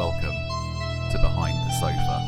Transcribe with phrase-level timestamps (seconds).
[0.00, 0.34] Welcome
[1.12, 2.26] to Behind the Sofa.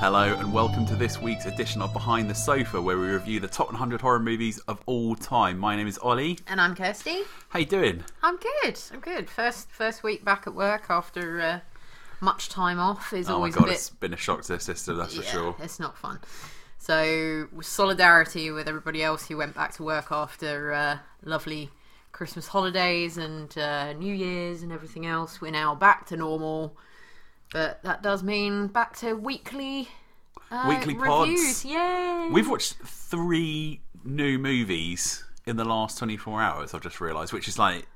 [0.00, 3.46] Hello, and welcome to this week's edition of Behind the Sofa, where we review the
[3.46, 5.56] top 100 horror movies of all time.
[5.56, 6.40] My name is Ollie.
[6.48, 7.20] And I'm Kirsty.
[7.50, 8.02] How you doing?
[8.24, 8.80] I'm good.
[8.92, 9.30] I'm good.
[9.30, 11.60] First first week back at work after uh,
[12.20, 13.54] much time off is always.
[13.54, 13.74] Oh my god, a bit.
[13.74, 15.54] it's been a shock to the system, that's for sure.
[15.60, 16.18] it's not fun.
[16.78, 21.70] So solidarity with everybody else who went back to work after uh, lovely
[22.12, 25.40] Christmas holidays and uh, New Year's and everything else.
[25.40, 26.76] We're now back to normal,
[27.52, 29.88] but that does mean back to weekly.
[30.50, 31.28] Uh, Weekly pods.
[31.30, 31.64] reviews.
[31.66, 32.28] Yay!
[32.32, 37.58] We've watched three new movies in the last 24 hours, I've just realised, which is
[37.58, 37.86] like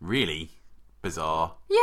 [0.00, 0.50] really
[1.02, 1.54] bizarre.
[1.68, 1.78] yeah,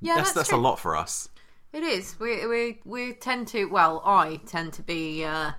[0.00, 0.14] yeah.
[0.16, 1.28] that's that's, that's a lot for us.
[1.72, 2.18] It is.
[2.20, 3.64] We we we tend to.
[3.64, 5.52] Well, I tend to be uh,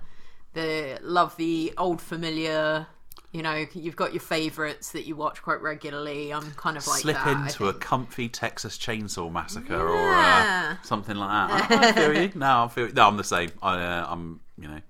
[0.52, 2.86] the love the old familiar.
[3.32, 6.32] You know, you've got your favourites that you watch quite regularly.
[6.32, 11.16] I'm kind of like Slip that, into a comfy Texas Chainsaw Massacre or uh, something
[11.16, 11.70] like that.
[11.70, 12.30] I, I feel you.
[12.36, 12.92] No, I feel.
[12.92, 13.50] No, I'm the same.
[13.60, 14.40] I, uh, I'm.
[14.56, 14.80] You know,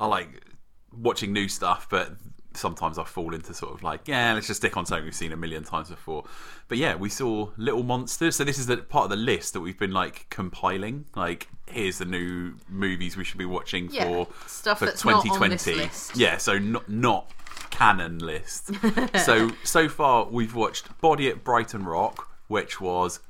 [0.00, 0.42] I like
[0.90, 2.12] watching new stuff, but
[2.56, 5.32] sometimes I fall into sort of like, yeah, let's just stick on something we've seen
[5.32, 6.24] a million times before.
[6.68, 8.36] But yeah, we saw Little Monsters.
[8.36, 11.06] So this is the part of the list that we've been like compiling.
[11.14, 15.28] Like, here's the new movies we should be watching Yeah, for stuff for that's not
[15.28, 15.76] on this 2020.
[15.76, 16.16] list.
[16.16, 17.30] Yeah, so not not
[17.70, 18.70] canon list.
[19.24, 23.20] so so far we've watched Body at Brighton Rock, which was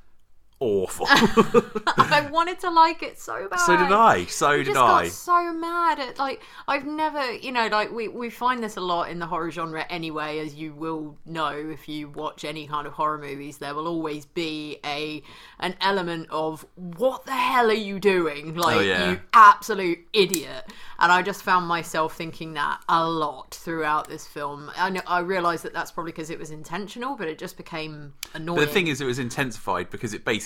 [0.60, 1.06] awful.
[1.10, 3.60] I wanted to like it so bad.
[3.60, 4.24] so did I.
[4.24, 4.72] So I did I.
[5.04, 8.80] got so mad at like I've never you know like we we find this a
[8.80, 12.86] lot in the horror genre anyway as you will know if you watch any kind
[12.86, 15.22] of horror movies there will always be a
[15.60, 19.10] an element of what the hell are you doing oh, like Oh, yeah.
[19.12, 20.64] you absolute idiot
[20.98, 25.20] and I just found myself thinking that a lot throughout this film I know I
[25.20, 28.72] realized that that's probably because it was intentional but it just became annoying But the
[28.72, 30.45] thing is, it was intensified because it basically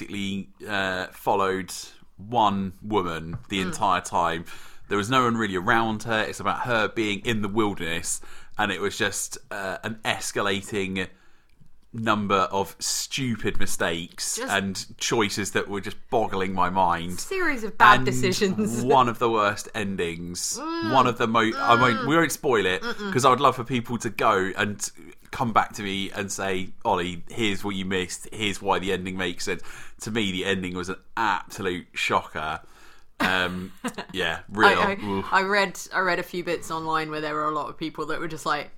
[0.69, 1.73] uh, followed
[2.17, 3.69] one woman the Hmm.
[3.69, 4.45] entire time.
[4.89, 6.23] There was no one really around her.
[6.23, 8.21] It's about her being in the wilderness,
[8.59, 11.09] and it was just uh, an escalating
[11.93, 17.19] number of stupid mistakes Just- and choices that were just boggling my mind.
[17.19, 20.59] series of bad And decisions one of the worst endings.
[20.59, 21.57] One of the most.
[21.57, 22.07] I won't.
[22.07, 24.89] We won't spoil it because I would love for people to go and
[25.33, 28.29] come back to me and say, "Ollie, here's what you missed.
[28.33, 29.63] Here's why the ending makes sense."
[30.03, 32.61] To me, the ending was an absolute shocker.
[33.19, 33.73] Um,
[34.13, 34.79] yeah, real.
[34.79, 34.97] I.
[35.33, 37.77] I, I read I read a few bits online where there were a lot of
[37.77, 38.71] people that were just like,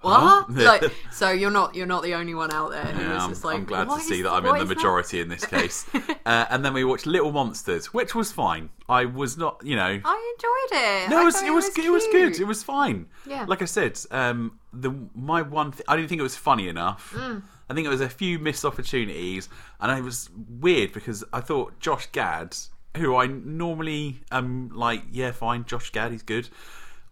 [0.00, 3.22] "What?" Like, so you're not you're not the only one out there who Yeah, was
[3.24, 5.20] I'm, just like, I'm glad to see is- that I'm in the is that?" majority
[5.20, 5.86] in this case.
[6.26, 8.70] uh, and then we watched Little Monsters, which was fine.
[8.88, 11.10] I was not, you know, I enjoyed it.
[11.10, 12.38] No, it was it was it was, good.
[12.40, 13.06] It was fine.
[13.26, 13.44] Yeah.
[13.48, 17.12] Like I said, um, the my one th- I didn't think it was funny enough.
[17.16, 17.42] Mm.
[17.70, 19.48] I think it was a few missed opportunities,
[19.80, 20.30] and it was
[20.60, 22.56] weird because I thought Josh Gad,
[22.96, 26.48] who I normally am like, yeah, fine, Josh Gad, he's good.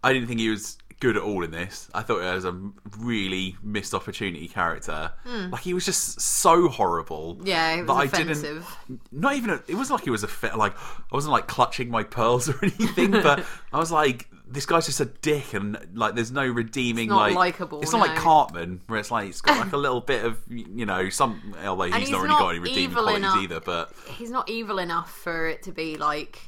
[0.03, 1.89] I didn't think he was good at all in this.
[1.93, 2.59] I thought it was a
[2.97, 5.11] really missed opportunity character.
[5.25, 5.49] Hmm.
[5.51, 7.39] Like he was just so horrible.
[7.43, 8.77] Yeah, it was I didn't- offensive.
[9.11, 11.89] not even a, it wasn't like he was a fit like I wasn't like clutching
[11.89, 16.15] my pearls or anything but I was like this guy's just a dick and like
[16.15, 18.17] there's no redeeming It's not like likeable, it's not like.
[18.17, 21.83] Cartman where it's like it's got like a little bit of you know some although
[21.83, 23.37] he's, he's not really not got any redeeming qualities enough.
[23.43, 26.39] either but He's not evil enough for it to be like,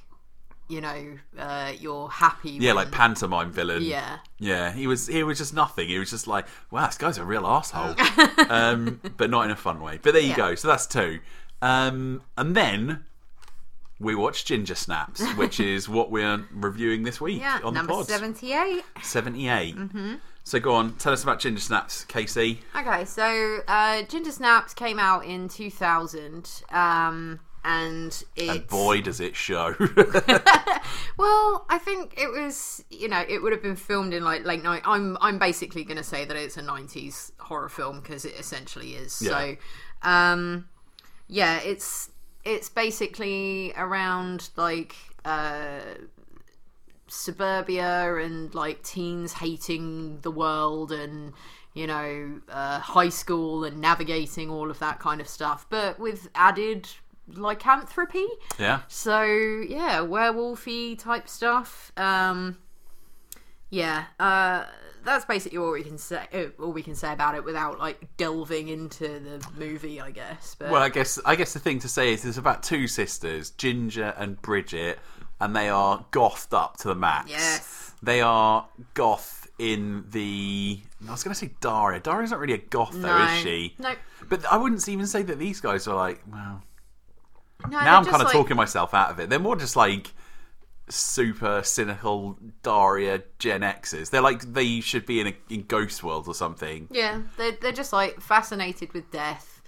[0.69, 2.51] you know, uh, you're happy.
[2.51, 4.19] yeah like pantomime villain yeah.
[4.37, 7.25] yeah he was he was just nothing he was just like wow this guy's a
[7.25, 7.95] real asshole
[8.49, 10.35] um but not in a fun way but there you Yeah.
[10.37, 11.19] go so that's two
[11.61, 13.03] um and then
[14.01, 17.97] we watched Ginger Snaps, which is what we're reviewing this week Yeah, on number the
[17.97, 18.07] pod.
[18.07, 18.83] seventy-eight.
[19.01, 19.75] 78.
[19.75, 20.13] Mm-hmm.
[20.45, 22.61] So go on, tell us about Ginger Snaps, Casey.
[22.77, 28.49] Okay, so uh, Ginger Snaps came out in 2000, um, and it.
[28.49, 29.75] And boy, does it show.
[31.19, 34.63] Well, I think it was, you know, it would have been filmed in like late
[34.63, 34.83] night.
[34.85, 38.91] I'm, I'm basically going to say that it's a 90s horror film because it essentially
[38.91, 39.11] is.
[39.11, 39.57] So,
[40.01, 40.69] um,
[41.27, 42.09] yeah, it's
[42.45, 44.95] it's basically around like
[45.25, 45.81] uh,
[47.07, 51.33] suburbia and like teens hating the world and
[51.73, 56.29] you know uh, high school and navigating all of that kind of stuff, but with
[56.33, 56.87] added
[57.33, 58.27] lycanthropy.
[58.57, 58.81] yeah.
[58.87, 61.91] So yeah, werewolfy type stuff.
[61.97, 62.57] Um,
[63.69, 64.65] yeah, uh,
[65.03, 66.25] that's basically all we can say.
[66.33, 70.55] uh, All we can say about it without like delving into the movie, I guess.
[70.57, 73.51] But Well, I guess I guess the thing to say is there's about two sisters,
[73.51, 74.99] Ginger and Bridget,
[75.39, 77.29] and they are gothed up to the max.
[77.29, 77.93] Yes.
[78.01, 80.79] They are goth in the.
[81.07, 81.99] I was going to say Daria.
[81.99, 83.25] Daria's not really a goth, though, No.
[83.33, 83.75] is she?
[83.77, 83.93] No.
[84.29, 86.21] But I wouldn't even say that these guys are like.
[86.31, 86.63] Well,
[87.67, 89.29] No, now I'm kind of talking myself out of it.
[89.29, 90.13] They're more just like
[90.89, 94.09] super cynical Daria Gen X's.
[94.09, 96.87] They're like they should be in a in Ghost World or something.
[96.91, 99.61] Yeah, they're they're just like fascinated with death.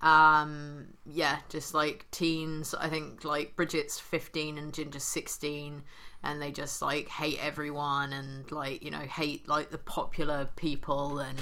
[0.00, 2.74] Um, yeah, just like teens.
[2.74, 5.82] I think like Bridget's fifteen and Ginger's sixteen,
[6.22, 11.18] and they just like hate everyone and like you know hate like the popular people,
[11.18, 11.38] and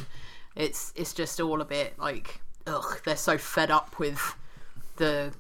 [0.55, 3.01] it's it's just all a bit like ugh.
[3.05, 4.35] They're so fed up with
[4.97, 5.33] the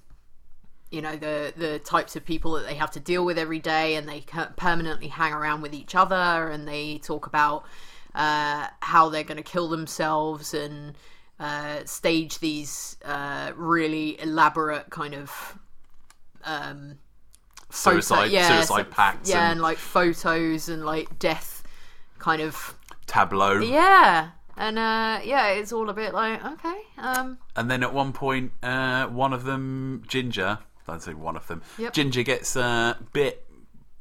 [0.90, 3.96] you know the the types of people that they have to deal with every day
[3.96, 4.22] and they
[4.56, 7.64] permanently hang around with each other and they talk about
[8.14, 10.94] uh, how they're going to kill themselves and
[11.38, 15.58] uh, stage these uh, really elaborate kind of
[16.44, 16.98] um,
[17.68, 21.62] photo- Suicide, yeah, suicide so- pacts, yeah, and and, like photos and like death
[22.18, 22.74] kind of
[23.06, 23.58] tableau.
[23.60, 28.12] yeah and uh yeah it's all a bit like okay um And then at one
[28.14, 31.92] point, uh, one of them, Ginger, I'd say one of them, Yep.
[31.92, 33.44] Ginger gets a bit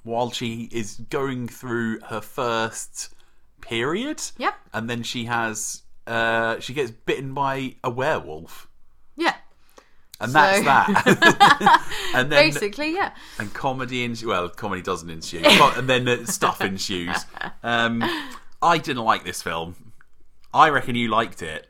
[0.03, 3.13] while she is going through her first
[3.61, 4.21] period.
[4.37, 4.53] Yep.
[4.73, 8.67] And then she has, uh, she gets bitten by a werewolf.
[9.15, 9.33] yeah
[10.19, 11.83] And So- that's that.
[12.15, 14.25] and then basically yeah and comedy ensues.
[14.27, 17.17] Well, comedy doesn't ensue, and then stuff ensues.
[17.63, 18.03] Um,
[18.61, 19.75] I didn't like this film.
[20.53, 21.67] I reckon you liked it.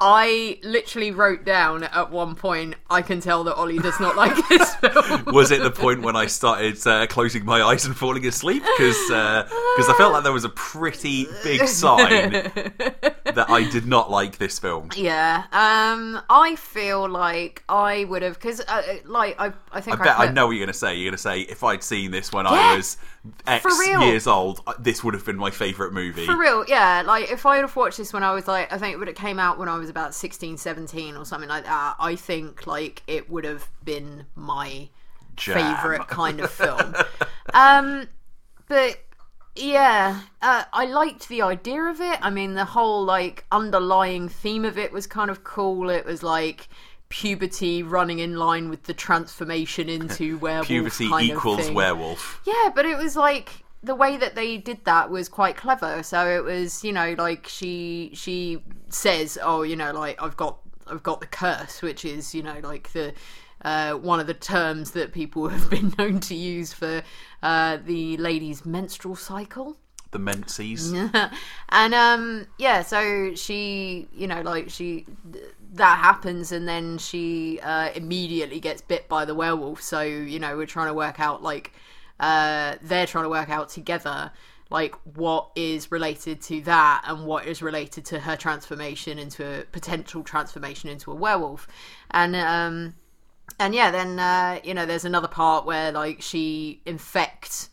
[0.00, 4.34] I literally wrote down at one point, I can tell that Ollie does not like
[4.48, 5.24] this film.
[5.26, 8.62] Was it the point when I started uh, closing my eyes and falling asleep?
[8.62, 14.38] Because I felt like there was a pretty big sign that I did not like
[14.38, 14.88] this film.
[14.96, 20.00] yeah, um, I feel like I would have because, uh, like, I, I I think
[20.00, 20.94] I, bet I know what you're going to say.
[20.96, 22.52] You're going to say if I'd seen this when Yeah.
[22.52, 22.96] I was
[23.46, 24.02] X For real.
[24.02, 26.24] years old, uh, this would have been my favourite movie.
[26.24, 27.02] For real, yeah.
[27.04, 29.08] Like, if I had have watched this when I was like, I think it would
[29.08, 31.96] have came out when I was about 16, 17 or something like that.
[31.98, 34.88] I think like it would have been my
[35.36, 35.76] Jam.
[35.76, 36.94] favorite kind of film.
[37.52, 38.08] um,
[38.68, 38.98] but
[39.56, 42.18] yeah, uh, I liked the idea of it.
[42.22, 45.90] I mean, the whole like underlying theme of it was kind of cool.
[45.90, 46.68] It was like
[47.10, 50.66] puberty running in line with the transformation into werewolf.
[50.66, 52.40] Puberty equals werewolf.
[52.44, 56.02] Yeah, but it was like the way that they did that was quite clever.
[56.02, 60.58] So it was, you know, like she she says, "Oh, you know, like I've got
[60.86, 63.12] I've got the curse," which is, you know, like the
[63.62, 67.02] uh, one of the terms that people have been known to use for
[67.42, 69.76] uh, the lady's menstrual cycle
[70.12, 70.92] The Menses.
[71.68, 75.06] and um yeah so she you know like she
[75.72, 79.80] that happens and then she uh immediately gets bit by the werewolf.
[79.80, 81.72] So you know we're trying to work out like
[82.18, 84.32] uh they're trying to work out together
[84.70, 89.64] like what is related to that and what is related to her transformation into a
[89.64, 91.68] potential transformation into a werewolf.
[92.10, 92.94] And um
[93.58, 97.70] and yeah then uh you know there's another part where like she infects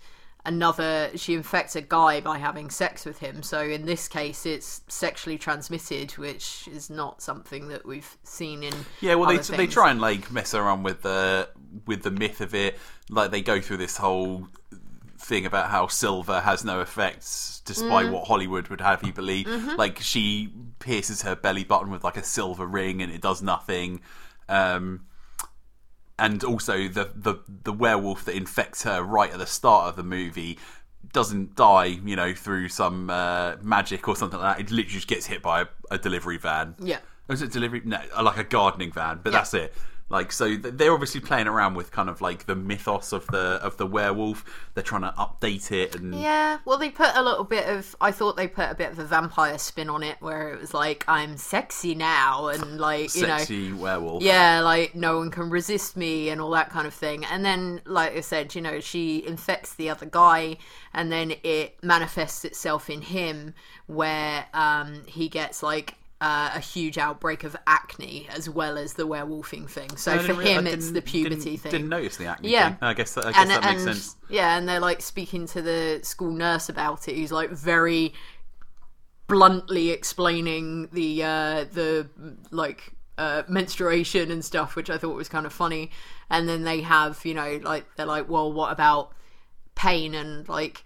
[0.48, 4.82] another she infects a guy by having sex with him so in this case it's
[4.88, 9.92] sexually transmitted which is not something that we've seen in Yeah, well, they they try
[9.92, 11.50] and like mess around with the
[11.86, 12.80] with the myth of it.
[13.10, 14.48] Like they go through this whole
[15.20, 18.12] thing about how silver has no effects, despite Mm.
[18.14, 19.46] what Hollywood would have you believe.
[19.48, 19.76] Mm-hmm.
[19.76, 20.50] Like she
[20.80, 24.00] pierces her belly button with like a silver ring, and it does nothing.
[24.48, 25.07] Um,
[26.20, 30.04] and also the the the werewolf that infects her right at the start of the
[30.04, 30.58] movie
[31.14, 34.66] doesn't die, you know, through some uh, magic or something like that.
[34.66, 36.76] It literally just gets hit by a, a delivery van.
[36.80, 37.82] yeah Was it delivery?
[37.86, 39.40] No, like a gardening van, but Yeah.
[39.40, 39.74] that's it.
[40.10, 43.78] Like so, they're obviously playing around with kind of like the mythos of the of
[43.78, 44.46] the werewolf.
[44.74, 48.12] They're trying to update it, and yeah well they put a little bit of i
[48.12, 51.04] thought they put a bit of a vampire spin on it where it was like
[51.08, 54.24] i'm sexy now and like you know sexy werewolf.
[54.24, 57.26] yeah, like no one can resist me and all that kind of thing.
[57.26, 60.58] And then, like I said, you know, she infects the other guy,
[60.94, 63.54] and then it manifests itself in him,
[63.88, 69.08] where um, he gets like uh, a huge outbreak of acne as well as the
[69.08, 69.96] werewolfing thing.
[69.98, 71.72] So for didn't rea- I him, it's the puberty didn't, thing.
[71.72, 72.50] Didn't notice the acne.
[72.50, 72.70] Yeah.
[72.70, 72.78] thing.
[72.82, 74.16] I guess that, I guess and, that makes and- sense.
[74.30, 77.16] Yeah, and they're like speaking to the school nurse about it.
[77.16, 78.14] Who's like very
[79.28, 82.10] bluntly explaining the uh, the
[82.52, 85.92] like uh, menstruation and stuff, which I thought was kind of funny.
[86.30, 89.14] And then they have, you know, like they're like, well, what about
[89.76, 90.84] pain and like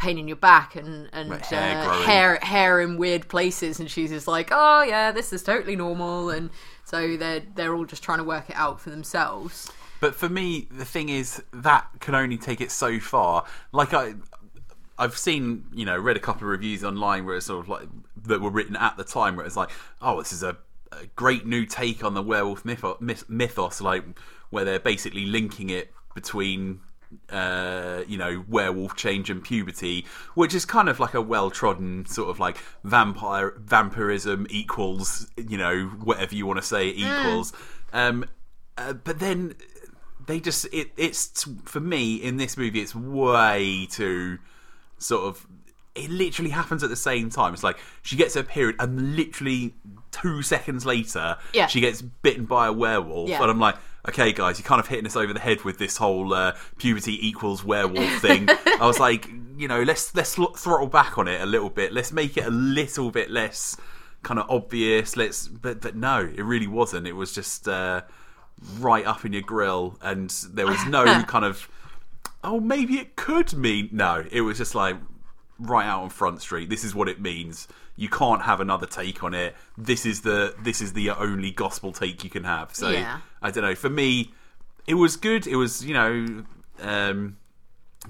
[0.00, 3.78] pain in your back and and Like hair uh, hair hair in weird places?
[3.78, 6.30] And she's just like, oh yeah, this is totally normal.
[6.30, 6.50] And
[6.84, 9.70] so they're they're all just trying to work it out for themselves.
[10.00, 13.44] But for me, the thing is that can only take it so far.
[13.70, 14.14] Like I,
[14.98, 17.88] I've seen, you know, read a couple of reviews online where it's sort of like
[18.24, 20.56] that were written at the time where it's like, oh, this is a,
[20.92, 22.96] a great new take on the werewolf mythos,
[23.28, 24.04] mythos, like
[24.48, 26.80] where they're basically linking it between
[27.30, 32.06] uh, you know, werewolf change and puberty, which is kind of like a well trodden
[32.06, 37.52] sort of like vampire vampirism equals, you know, whatever you want to say equals.
[37.92, 38.24] Um,
[38.78, 39.54] uh, but then
[40.26, 44.38] they just it it's for me in this movie it's way too
[44.98, 45.46] sort of
[45.94, 47.52] it literally happens at the same time.
[47.52, 49.74] It's like she gets her period, and literally
[50.12, 51.66] two seconds later, Yeah.
[51.66, 53.28] she gets bitten by a werewolf.
[53.28, 53.42] Yeah.
[53.42, 53.74] And I'm like,
[54.08, 57.26] okay, guys, you're kind of hitting us over the head with this whole uh, puberty
[57.26, 58.48] equals werewolf thing.
[58.48, 61.92] I was like, you know, let's let's throttle back on it a little bit.
[61.92, 63.76] Let's make it a little bit less
[64.22, 65.16] kind of obvious.
[65.16, 67.06] Let's, but but no, it really wasn't.
[67.06, 68.02] It was just uh,
[68.78, 71.68] right up in your grill, and there was no kind of
[72.42, 73.88] oh, maybe it could mean.
[73.92, 74.96] No, it was just like
[75.58, 76.70] right out on Front Street.
[76.70, 77.68] This is what it means.
[78.00, 79.54] You can't have another take on it.
[79.76, 82.74] This is the this is the only gospel take you can have.
[82.74, 83.18] So Yeah.
[83.42, 83.74] I don't know.
[83.74, 84.32] For me,
[84.86, 85.46] it was good.
[85.46, 86.44] It was you know
[86.80, 87.36] um,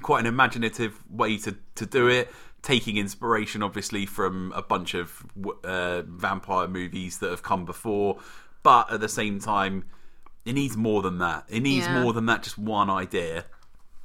[0.01, 2.31] quite an imaginative way to to do it.
[2.63, 5.25] Taking inspiration, obviously, from a bunch of
[5.65, 8.19] uh, vampire movies that have come before,
[8.63, 9.85] but at the same time,
[10.45, 11.47] it needs more than that.
[11.49, 12.03] It needs Yeah.
[12.03, 12.43] more than that.
[12.45, 13.47] Just one idea.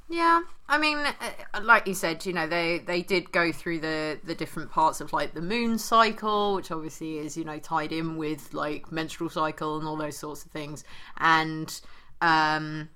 [0.08, 4.20] Yeah, I mean, uh, like you said, you know, they they did go through the
[4.22, 8.16] the different parts of like the moon cycle, which obviously is you know tied in
[8.16, 10.84] with like menstrual cycle and all those sorts of things,
[11.18, 11.80] and
[12.20, 12.88] um,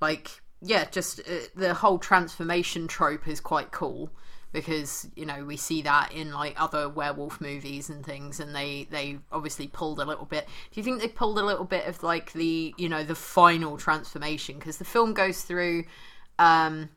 [0.00, 4.10] like yeah, just uh, the whole transformation trope is quite cool
[4.52, 8.86] because you know we see that in like other werewolf movies and things and they
[8.90, 10.46] they obviously pulled a little bit.
[10.70, 13.76] Do you think they pulled a little bit of like the you know the final
[13.76, 14.58] transformation?
[14.58, 15.84] Because the film goes through
[16.38, 16.88] um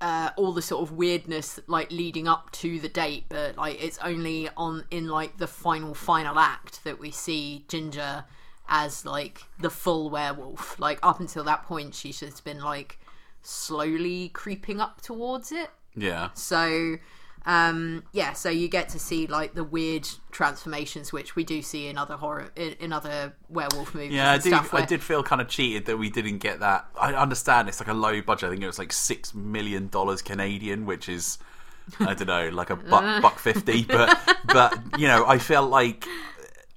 [0.00, 3.98] uh, all the sort of weirdness like leading up to the date but like it's
[3.98, 8.24] only on in like the final final act that we see ginger
[8.68, 12.98] as like the full werewolf like up until that point she's just been like
[13.42, 16.30] slowly creeping up towards it Yeah.
[16.34, 16.96] so
[17.44, 21.88] um yeah so you get to see like the weird transformations which we do see
[21.88, 24.50] in other horror in, in other werewolf movies Yeah, I did.
[24.50, 26.86] stuff I did feel kind of cheated that we didn't get that.
[27.00, 28.46] I understand it's like a low budget.
[28.46, 31.38] I think it was like six million dollars Canadian, which is
[31.98, 33.82] I don't know, like a buck, buck fifty.
[33.84, 36.06] But but you know, I felt like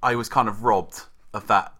[0.02, 1.00] I was kind of robbed
[1.32, 1.72] of that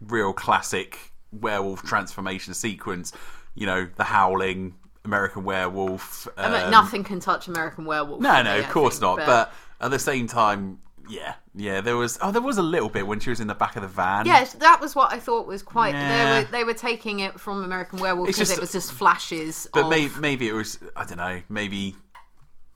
[0.00, 0.98] real classic
[1.32, 3.12] werewolf transformation sequence.
[3.56, 6.28] You know, the howling American werewolf.
[6.36, 8.20] I mean, um, nothing can touch American Werewolf.
[8.20, 9.26] no, no, me, of course think, not.
[9.26, 10.78] But at the same time,
[11.08, 12.18] yeah, yeah, there was.
[12.22, 14.26] Oh, there was a little bit when she was in the back of the van.
[14.26, 15.94] Yes, that was what I thought was quite.
[15.94, 16.08] Yeah.
[16.08, 19.66] They were they were taking it from American Werewolf because it was just flashes.
[19.72, 20.78] But of, maybe, maybe it was.
[20.94, 21.42] I don't know.
[21.48, 21.96] Maybe,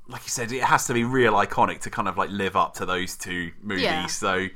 [0.09, 2.75] like you said, it has to be real iconic to kind of like live up
[2.75, 3.85] to those two movies.
[3.85, 4.07] Yeah.
[4.07, 4.49] So,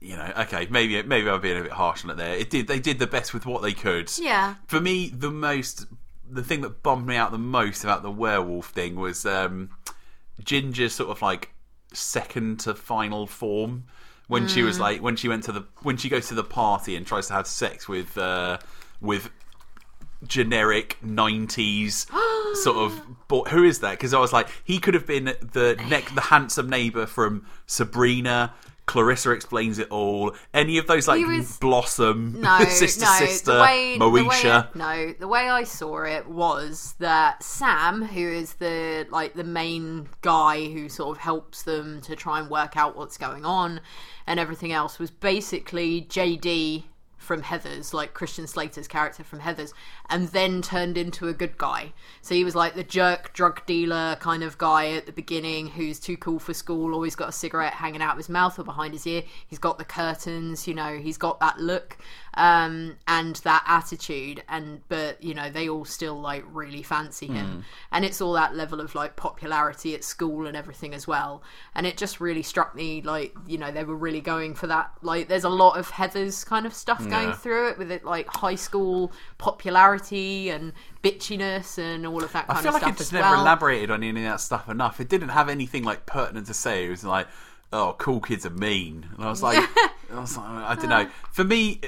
[0.00, 2.36] you know, okay, maybe maybe I'm being a bit harsh on it there.
[2.36, 2.68] It did.
[2.68, 4.16] They did the best with what they could.
[4.18, 5.86] yeah, For me, the most,
[6.32, 9.70] the thing that bummed me out the most about the werewolf thing was um,
[10.42, 11.50] Ginger's sort of like
[11.92, 13.84] second to final form.
[14.28, 14.64] When she Mm.
[14.66, 17.26] was like when she went to the when she goes to the party and tries
[17.26, 18.58] to have sex with uh,
[19.00, 19.28] with
[20.26, 22.06] generic 90s
[22.62, 23.90] sort of but who is that?
[23.92, 28.54] Because i was like he could have been the neck the handsome neighbor from sabrina
[28.92, 33.12] clarissa explains it all any of those like was- blossom no, sister no.
[33.18, 38.02] sister the way, moesha The way, no, the way I saw it was that Sam,
[38.02, 42.50] who is the like the main guy who sort of helps them to try and
[42.50, 43.80] work out what's going on
[44.26, 46.84] and everything else, was basically JD
[47.22, 49.72] from Heathers, like Christian Slater's character from Heathers,
[50.10, 51.92] and then turned into a good guy.
[52.20, 55.98] So he was like the jerk drug dealer kind of guy at the beginning who's
[55.98, 58.92] too cool for school, always got a cigarette hanging out of his mouth or behind
[58.92, 59.22] his ear.
[59.46, 61.96] He's got the curtains, you know, he's got that look
[62.34, 64.42] um, and that attitude.
[64.48, 68.54] And but you know, they all still like really fancy him, and it's all that
[68.54, 71.42] level of like popularity at school and everything as well.
[71.74, 74.90] And it just really struck me like you know they were really going for that.
[75.02, 77.34] Like there's a lot of Heathers kind of stuff going Yeah.
[77.34, 80.72] through it with it like high school popularity and
[81.02, 83.40] bitchiness and all of that kind I feel of like stuff it just never well.
[83.42, 85.00] elaborated on any of that stuff enough.
[85.00, 86.86] It didn't have anything like pertinent to say.
[86.86, 87.26] It was like,
[87.72, 89.56] oh, cool kids are mean, and I was like,
[90.12, 91.08] I was like, I don't know.
[91.32, 91.80] For me,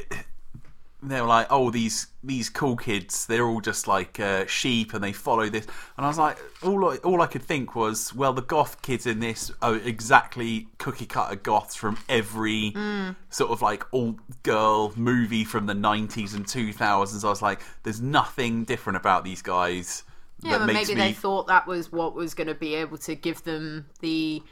[1.11, 5.03] they were like, "Oh, these these cool kids, they're all just like uh, sheep, and
[5.05, 8.33] they follow this." And I was like, all I, all I could think was, well,
[8.33, 13.17] the goth kids in this are exactly cookie cutter goths from every Mm.
[13.31, 17.25] sort of like old girl movie from the '90s and 2000s.
[17.25, 20.05] I was like, there's nothing different about these guys.
[20.43, 22.75] Yeah, that but makes maybe me they thought that was what was going to be
[22.75, 24.43] able to give them the,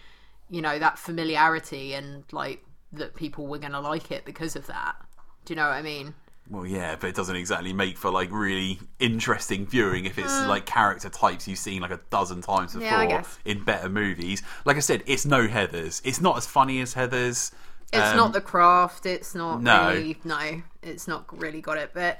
[0.48, 4.66] you know, that familiarity and like that people were going to like it because of
[4.68, 4.96] that.
[5.44, 6.14] Do you know what I mean?
[6.50, 10.66] Well, yeah, but it doesn't exactly make for like really interesting viewing if it's like
[10.66, 12.86] character types you've seen like a dozen times before.
[12.88, 13.38] Yeah, I guess.
[13.44, 14.42] in better movies.
[14.64, 16.02] Like I said, it's no Heathers.
[16.04, 17.52] It's not as funny as Heathers.
[17.92, 19.06] It's Um, not the craft.
[19.06, 19.88] It's not no.
[19.90, 20.62] really no.
[20.82, 21.92] It's not really got it.
[21.94, 22.18] But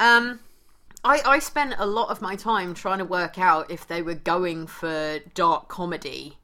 [0.00, 0.40] um,
[1.04, 4.14] I I spent a lot of my time trying to work out if they were
[4.14, 6.38] going for dark comedy.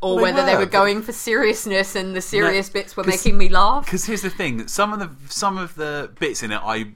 [0.00, 3.04] Or Well, they whether they were, were going for seriousness and the serious bits were
[3.04, 3.84] making me laugh.
[3.84, 6.92] Because here's the thing: some of the some of the bits in it, I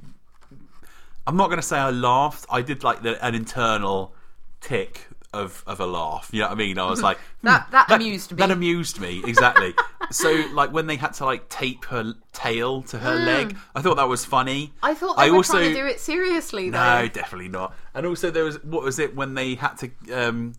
[1.27, 2.47] I'm not going to say I laughed.
[2.51, 4.15] I did like the, an internal
[4.61, 6.29] tick of of a laugh.
[6.33, 6.79] You know what I mean?
[6.79, 8.37] I was like That- hmm, that amused me.
[8.39, 9.75] That amused me exactly.
[10.11, 13.97] so like when they had to like tape her tail to her leg, I thought
[13.97, 14.69] that was funny.
[14.69, 14.71] Mm.
[14.83, 17.03] I thought they I were also trying to do it seriously though.
[17.03, 17.75] no, definitely not.
[17.95, 20.55] And also there was what was it when they had to um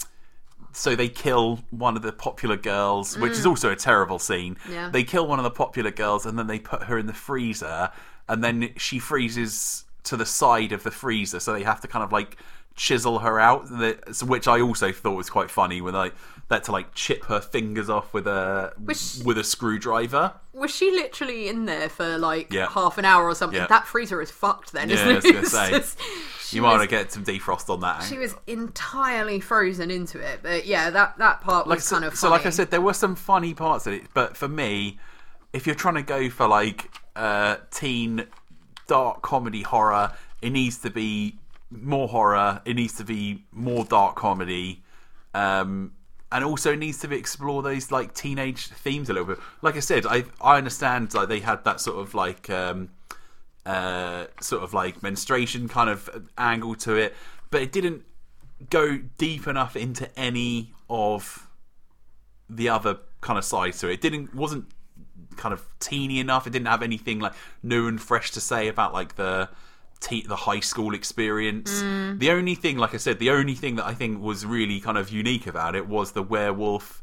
[0.74, 4.56] so they kill one of the popular girls, which is also a terrible scene.
[4.68, 4.74] Mm.
[4.74, 4.90] Yeah.
[4.90, 7.92] They kill one of the popular girls and then they put her in the freezer
[8.28, 12.04] and then she freezes to the side of the freezer so they have to kind
[12.04, 12.38] of like
[12.76, 13.68] chisel her out
[14.24, 16.12] which I also thought was quite funny when they
[16.52, 20.34] had to like chip her fingers off with a with a screwdriver.
[20.54, 22.68] Was she literally in there for like Yeah.
[22.70, 23.60] half an hour or something?
[23.60, 23.68] Yeah.
[23.68, 25.48] That freezer is fucked then, Yeah, isn't it?
[25.48, 25.70] say.
[25.72, 26.00] just-
[26.54, 28.02] You might want to get some defrost on that.
[28.02, 28.06] eh?
[28.06, 32.16] She was entirely frozen into it, but yeah, that that part was so, kind of
[32.16, 35.00] so like I said, there were some funny parts of it, but for me,
[35.54, 38.26] if you're trying to go for like uh, teen
[38.88, 41.38] dark comedy horror, it needs to be
[41.70, 42.62] more horror.
[42.66, 44.84] It needs to be more dark comedy,
[45.34, 45.94] um,
[46.32, 49.40] and also needs to explore those like teenage themes a little bit.
[49.62, 52.50] Like I said, I I understand like they had that sort of like.
[52.50, 52.90] Um,
[53.64, 57.16] uh, sort of like menstruation kind of angle to it,
[57.52, 58.04] but it didn't
[58.70, 61.48] go deep enough into any of
[62.50, 63.94] the other kind of sides to it.
[63.94, 64.66] It didn't wasn't
[65.38, 66.48] kind of teeny enough.
[66.48, 69.50] It didn't have anything like new and fresh to say about like the
[70.02, 71.82] te- the high school experience.
[71.82, 74.98] The only thing, like I said, the only thing that I think was really kind
[74.98, 77.02] of unique about it was the werewolf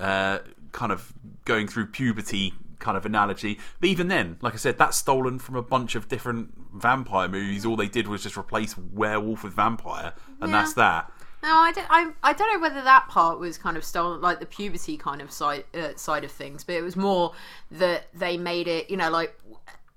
[0.00, 0.38] uh,
[0.72, 1.12] kind of
[1.44, 3.58] going through puberty kind of analogy.
[3.80, 7.66] But even then, like I said, that's stolen from a bunch of different vampire movies.
[7.66, 10.58] All they did was just replace werewolf with vampire, and Yeah.
[10.58, 11.12] that's that.
[11.42, 14.40] No, I don't, I, I don't know whether that part was kind of stolen, like
[14.40, 17.32] the puberty kind of side uh, side of things, but it was more
[17.70, 19.38] that they made it, you know, like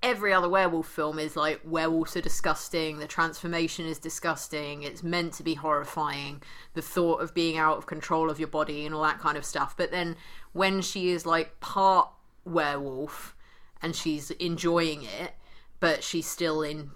[0.02, 5.32] every other werewolf film is like werewolves are disgusting, the transformation is disgusting, it's meant
[5.34, 6.42] to be horrifying,
[6.74, 9.44] the thought of being out of control of your body and all that kind of
[9.44, 9.76] stuff.
[9.76, 10.16] But then
[10.52, 12.08] when she is like part
[12.44, 13.36] werewolf
[13.80, 15.34] and she's enjoying it,
[15.80, 16.90] but she's still in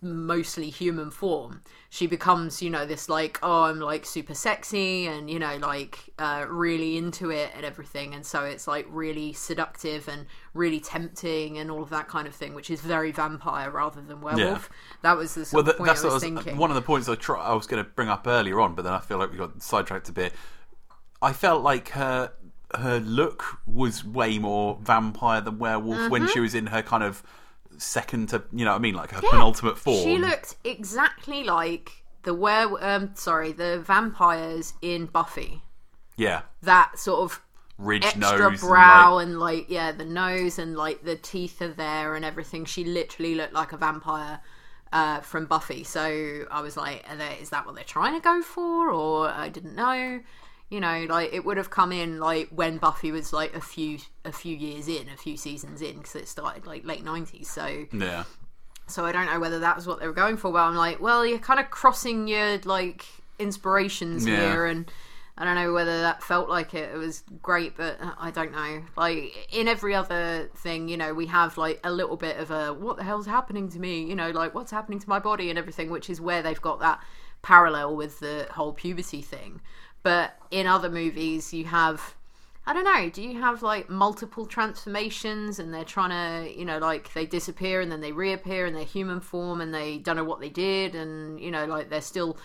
[0.00, 1.62] mostly human form.
[1.90, 6.10] She becomes you know this like oh i'm like super sexy and you know like
[6.18, 8.14] uh really into it and everything.
[8.14, 12.34] And so it's like really seductive and really tempting and all of that kind of
[12.34, 14.70] thing which is very vampire rather than werewolf.
[15.02, 16.56] That was the Well, sort of point that's i what was I was, thinking.
[16.56, 18.82] one of the points I try, I was going to bring up earlier on, but
[18.82, 20.32] then I feel like we got sidetracked a bit.
[21.20, 22.32] I felt like her
[22.76, 26.32] her look was way more vampire than werewolf when Mm-hmm.
[26.32, 27.22] she was in her kind of
[27.78, 28.94] second to you know what I mean?
[28.94, 30.02] Like her penultimate form.
[30.02, 35.62] she looked exactly like the were um sorry the vampires in buffy.
[36.16, 37.40] Yeah, that sort of
[37.78, 41.72] ridge extra nose, brow and, and like, yeah the nose and like the teeth are
[41.72, 42.64] there and everything.
[42.64, 44.40] She literally looked like a vampire
[44.92, 45.84] uh, from buffy.
[45.84, 48.90] So i was like are they, is that what they're trying to go for?
[48.90, 50.20] Or i didn't know
[50.70, 53.98] you know like it would have come in like when buffy was like a few
[54.24, 57.86] a few years in a few seasons in because it started like late 90s so
[57.92, 58.24] yeah.
[58.86, 61.00] so I don't know whether that was what they were going for, but I'm like,
[61.00, 63.06] well, you're kind of crossing your like
[63.38, 64.36] inspirations Yeah.
[64.52, 64.90] here, and
[65.36, 66.90] I don't know whether that felt like it.
[66.92, 68.82] It was great, but uh, I don't know.
[68.96, 72.72] Like in every other thing, you know, we have like a little bit of a
[72.74, 75.58] what the hell's happening to me, you know, like what's happening to my body and
[75.58, 77.00] everything, which is where they've got that
[77.42, 79.60] parallel with the whole puberty thing.
[80.08, 82.14] But in other movies, you have
[82.66, 83.10] I don't know.
[83.10, 87.82] Do you have like multiple transformations and they're trying to, you know, like they disappear
[87.82, 90.94] and then they reappear in their human form and they don't know what they did
[90.94, 92.38] and, you know, like they're still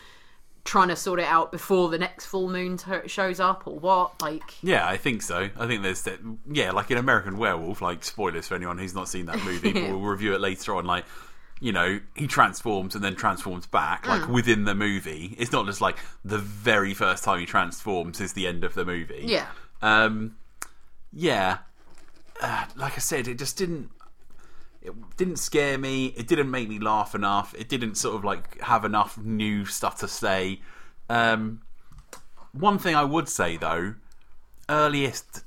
[0.65, 4.21] trying to sort it out before the next full moon t- shows up or what?
[4.21, 5.49] Like, Yeah, I think so.
[5.57, 6.05] I think there's.
[6.51, 7.81] Yeah, like in American Werewolf.
[7.81, 9.71] Like spoilers for anyone who's not seen that movie.
[9.71, 10.85] but we'll review it later on.
[10.85, 11.05] Like
[11.63, 14.29] you know he transforms and then transforms back like Mm.
[14.37, 15.33] within the movie.
[15.39, 18.83] It's not just like the very first time he transforms is the end of the
[18.83, 19.23] movie.
[19.25, 19.47] Yeah.
[19.81, 20.35] Um,
[21.13, 21.59] yeah.
[22.41, 23.89] Uh, like I said, it just didn't.
[24.81, 26.07] It didn't scare me.
[26.17, 27.55] It didn't make me laugh enough.
[27.57, 30.59] It didn't sort of like have enough new stuff to say.
[31.09, 31.61] Um,
[32.51, 33.95] one thing I would say though,
[34.69, 35.43] earliest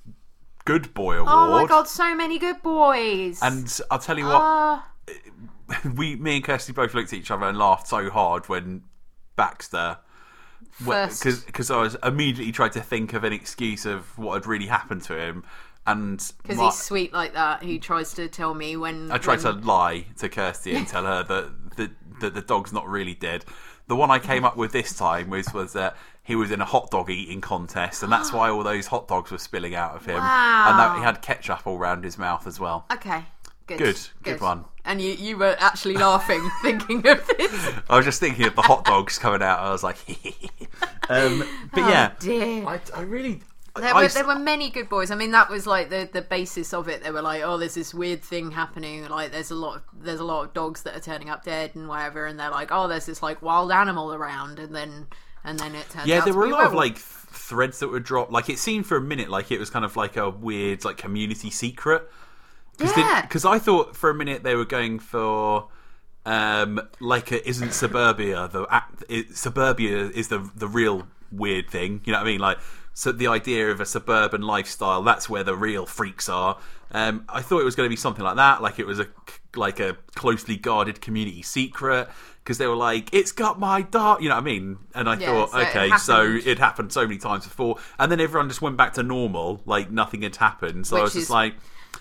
[0.65, 1.29] Good Boy Award.
[1.31, 3.41] Oh my god, so many good boys.
[3.43, 4.81] And I'll tell you what, Uh,
[5.97, 8.83] we, me and Kirsty both looked at each other and laughed so hard when
[9.37, 9.99] Baxter,
[10.71, 14.67] First- because I was immediately tried to think of an excuse of what had really
[14.67, 15.45] happened to him,
[15.87, 17.63] and because he's sweet like that.
[17.63, 21.05] He tries to tell me when I tried when- to lie to Kirsty and tell
[21.05, 23.45] her that the, that the dog's not really dead.
[23.89, 26.65] The one I came up with this time was was that he was in a
[26.65, 30.05] hot dog eating contest, and that's why all those hot dogs were spilling out of
[30.05, 32.87] him, and that he had ketchup all round his mouth as well.
[32.93, 33.25] Okay,
[33.67, 34.65] good, Good, good one.
[34.87, 37.73] And you you were actually laughing thinking of this.
[37.91, 39.59] I was just thinking of the hot dogs coming out.
[39.59, 39.99] I was like,
[41.09, 42.67] um, but yeah, Oh, dear.
[42.67, 43.43] I, I really.
[43.75, 45.11] There I- were, there were many good boys.
[45.11, 47.03] I mean, that was like the, the basis of it.
[47.03, 49.07] They were like, "Oh, there's this weird thing happening.
[49.09, 51.73] Like, there's a lot of there's a lot of dogs that are turning up dead
[51.75, 55.09] and whatever." And they're like, "Oh, there's this like wild animal around." And then
[55.45, 58.33] and then it turns yeah, there were a lot of like threads that were dropped.
[58.33, 60.97] Like it seemed for a minute like it was kind of like a weird like
[60.97, 62.09] community secret.
[62.79, 63.23] Yeah.
[63.23, 65.69] Because I thought for a minute they were going for.
[66.25, 68.67] Um, like a, isn't suburbia the
[69.09, 72.41] it, suburbia is the the real weird thing you know what I mean?
[72.41, 72.59] Like
[72.95, 76.59] so the idea of a suburban lifestyle that's where the real freaks are.
[76.91, 79.07] Um, I thought it was going to be something like that like it was a
[79.55, 82.09] like a closely guarded community secret
[82.43, 84.79] because they were like it's got my dog you know what I mean?
[84.95, 87.77] And I Yeah, thought so it okay so it happened so many times before.
[87.99, 90.87] And then everyone just went back to normal like nothing had happened.
[90.87, 91.55] So I Which was just like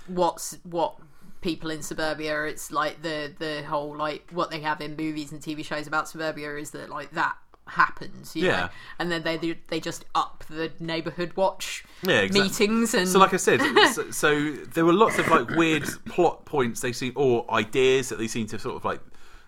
[0.07, 0.95] what's what
[1.41, 5.41] people in suburbia it's like the the whole like what they have in movies and
[5.41, 7.35] tv shows about suburbia is that like that
[7.67, 8.61] happens you Yeah.
[8.61, 8.69] know?
[8.99, 9.37] and then they
[9.69, 12.49] they just up the neighborhood watch Yeah, exactly.
[12.49, 13.59] meetings and So, like I said,
[13.93, 18.17] so, so there were lots of like weird plot points they seem or ideas that
[18.19, 19.01] they seem to sort of like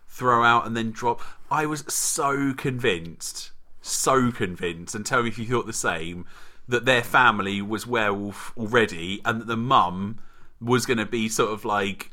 [0.08, 1.22] throw out and then drop.
[1.52, 6.26] I was so convinced, so convinced, and tell me if you thought the same,
[6.68, 10.20] that their family was werewolf already, and that the mum
[10.62, 12.10] was going to be sort of like,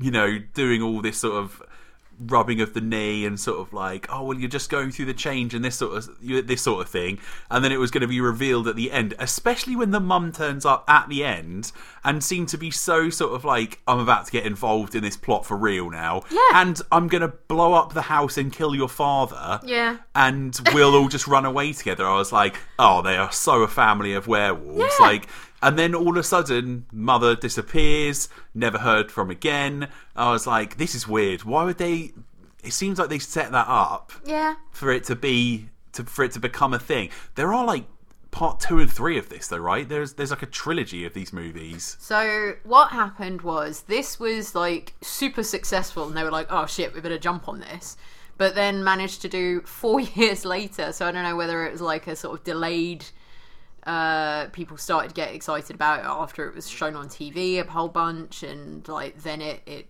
[0.00, 1.62] you know, doing all this sort of
[2.26, 5.14] rubbing of the knee and sort of like, oh well, you're just going through the
[5.14, 7.16] change and this sort of this sort of thing,
[7.48, 10.32] and then it was going to be revealed at the end, especially when the mum
[10.32, 11.70] turns up at the end
[12.02, 15.16] and seemed to be so sort of like, I'm about to get involved in this
[15.16, 16.40] plot for real now, Yeah.
[16.54, 19.98] and I'm going to blow up the house and kill your father, Yeah.
[20.16, 22.04] and we'll all just run away together.
[22.04, 25.06] I was like, oh, they are so a family of werewolves, Yeah.
[25.06, 25.28] like.
[25.60, 29.88] And then all of a sudden, mother disappears, never heard from again.
[30.14, 31.44] I was like, this is weird.
[31.44, 32.12] Why would they?
[32.62, 36.32] It seems like they set that up yeah for it to be to for it
[36.32, 37.10] to become a thing.
[37.34, 37.84] There are like
[38.30, 39.88] part two and three of this, though, right?
[39.88, 41.96] There's there's like a trilogy of these movies.
[42.00, 46.94] So what happened was this was like super successful, and they were like, "Oh shit,
[46.94, 47.96] we better jump on this."
[48.36, 50.92] But then managed to do four years later.
[50.92, 53.04] So I don't know whether it was like a sort of delayed.
[53.84, 57.70] Uh, people started to get excited about it after it was shown on TV a
[57.70, 59.88] whole bunch, and like then it it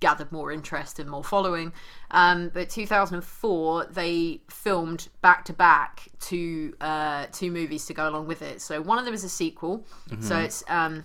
[0.00, 1.72] gathered more interest and more following.
[2.10, 8.26] Um, but 2004, they filmed back to back two uh, two movies to go along
[8.26, 8.60] with it.
[8.60, 9.86] So one of them is a sequel.
[10.20, 11.04] So it's um,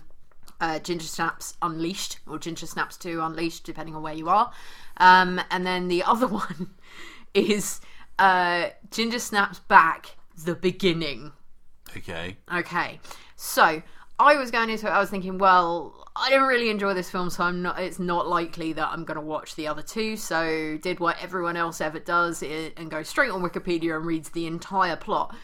[0.60, 4.50] uh, Ginger Snaps Unleashed or Ginger Snaps 2 Unleashed, depending on where you are.
[4.96, 6.70] Um, and then the other one
[7.34, 7.80] is
[8.18, 11.32] uh, Ginger Snaps Back the Beginning.
[11.96, 12.36] Okay.
[12.52, 13.00] Okay,
[13.36, 13.82] so
[14.18, 14.90] I was going into it.
[14.90, 17.78] I was thinking, well, I didn't really enjoy this film, so I'm not.
[17.78, 20.16] It's not likely that I'm going to watch the other two.
[20.16, 24.30] So did what everyone else ever does i- and go straight on Wikipedia and reads
[24.30, 25.34] the entire plot.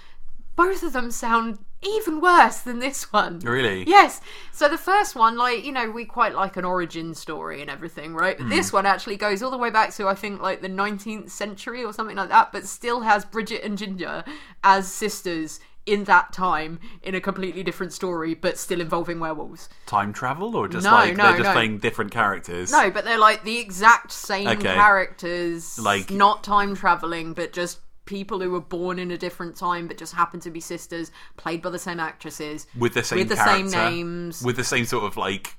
[0.57, 3.41] Both of them sound even worse than this one.
[3.41, 3.85] Really?
[3.87, 4.21] Yes.
[4.53, 8.15] So the first one, like you know, we quite like an origin story and everything,
[8.15, 8.39] right?
[8.39, 11.31] But This one actually goes all the way back to I think like the 19th
[11.31, 14.25] century or something like that, but still has Bridget and Ginger
[14.63, 19.69] as sisters in that time in a completely different story, but still involving werewolves.
[19.87, 21.53] Time travel or just No, like no, they're just no.
[21.53, 22.71] playing different characters?
[22.71, 24.75] No, but they're like the exact same Okay.
[24.75, 29.87] characters, Like- not time traveling, but just people who were born in a different time
[29.87, 33.29] but just happen to be sisters, played by the same actresses, with the same with
[33.29, 34.43] the same names.
[34.43, 35.57] with the same sort of like,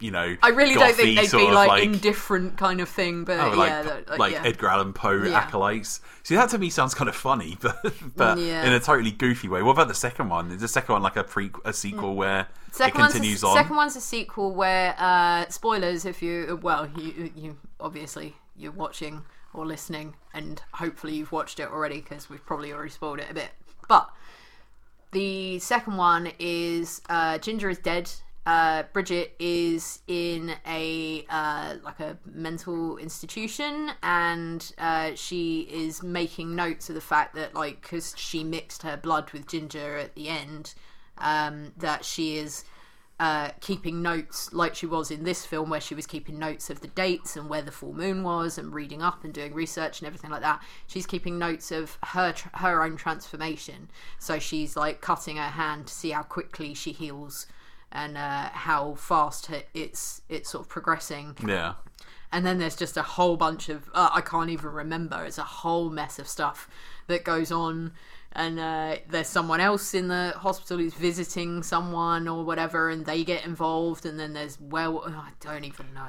[0.00, 0.36] you know.
[0.42, 3.68] I really don't think they'd be of, like, indifferent kind of thing, but Oh, like,
[3.70, 4.42] yeah, like, like yeah.
[4.44, 5.38] Edgar Allan Poe Yeah.
[5.38, 6.00] acolytes.
[6.22, 7.76] See, that to me sounds kind of funny, but
[8.16, 9.62] but in a totally goofy way.
[9.62, 10.50] What about the second one?
[10.50, 13.56] Is the second one like a pre a sequel where Second it continues a, on?
[13.56, 19.22] second one's a sequel where uh, spoilers if you well you you obviously you're watching
[19.52, 23.34] or listening, and hopefully you've watched it already because we've probably already spoiled it a
[23.34, 23.50] bit.
[23.88, 24.10] But
[25.12, 28.10] the second one is uh, Ginger is dead.
[28.46, 36.54] Uh, Bridget is in a uh, like a mental institution, and uh, she is making
[36.54, 40.28] notes of the fact that like because she mixed her blood with Ginger at the
[40.28, 40.74] end,
[41.16, 42.64] um, that she is
[43.18, 46.82] uh, keeping notes like she was in this film, where she was keeping notes of
[46.82, 50.06] the dates and where the full moon was, and reading up and doing research and
[50.06, 50.62] everything like that.
[50.86, 53.88] She's keeping notes of her her own transformation.
[54.18, 57.46] So she's like cutting her hand to see how quickly she heals
[57.94, 61.36] and uh, how fast it's it's sort of progressing.
[61.46, 61.74] Yeah.
[62.32, 65.24] And then there's just a whole bunch of uh, I can't even remember.
[65.24, 66.68] It's a whole mess of stuff
[67.06, 67.92] that goes on
[68.36, 73.22] and uh, there's someone else in the hospital who's visiting someone or whatever, and they
[73.22, 76.08] get involved, and then there's well, I don't even know.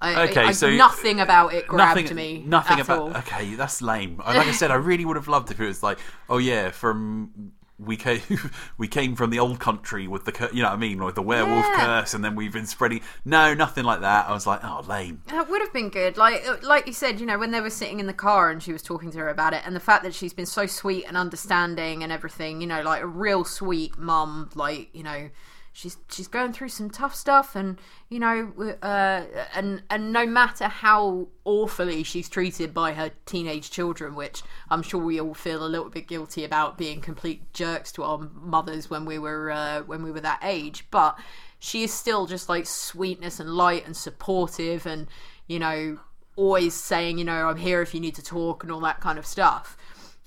[0.00, 2.42] I, Okay, I, I- so- nothing about it grabbed nothing, me.
[2.44, 2.98] Nothing at about.
[2.98, 3.16] all.
[3.18, 4.16] Okay, that's lame.
[4.18, 7.52] Like I said, I really would have loved if it was like, oh yeah, from
[7.78, 8.22] we came
[8.78, 11.22] we came from the old country with the you know what I mean, like the
[11.22, 11.84] werewolf Yeah.
[12.00, 13.00] curse, and then we've been spreading.
[13.24, 14.28] No, nothing like that.
[14.28, 15.22] I was like, oh, lame.
[15.26, 16.16] That would have been good.
[16.16, 18.62] Like uh, like you said, you know, when they were sitting in the car and
[18.62, 21.04] she was talking to her about it, and the fact that she's been so sweet
[21.06, 24.50] and understanding and everything, you know, like a real sweet mum.
[24.54, 25.28] Like you know,
[25.76, 28.50] she's she's going through some tough stuff, and you know,
[28.82, 29.22] uh,
[29.54, 35.00] and and no matter how awfully she's treated by her teenage children, which I'm sure
[35.00, 39.04] we all feel a little bit guilty about being complete jerks to our mothers when
[39.04, 41.18] we were uh, when we were that age, but
[41.58, 45.06] she is still just like sweetness and light and supportive and
[45.46, 45.98] you know
[46.36, 49.18] always saying you know i'm here if you need to talk and all that kind
[49.18, 49.76] of stuff.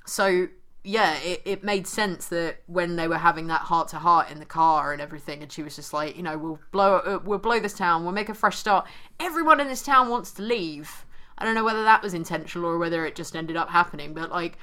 [0.05, 0.47] So
[0.83, 4.39] yeah it, it made sense that when they were having that heart to heart in
[4.39, 7.37] the car and everything and she was just like you know we'll blow uh, we'll
[7.37, 8.87] blow this town we'll make a fresh start.
[9.19, 11.05] Everyone in this town wants to leave.
[11.37, 14.29] I don't know whether that was intentional or whether it just ended up happening but
[14.29, 14.57] like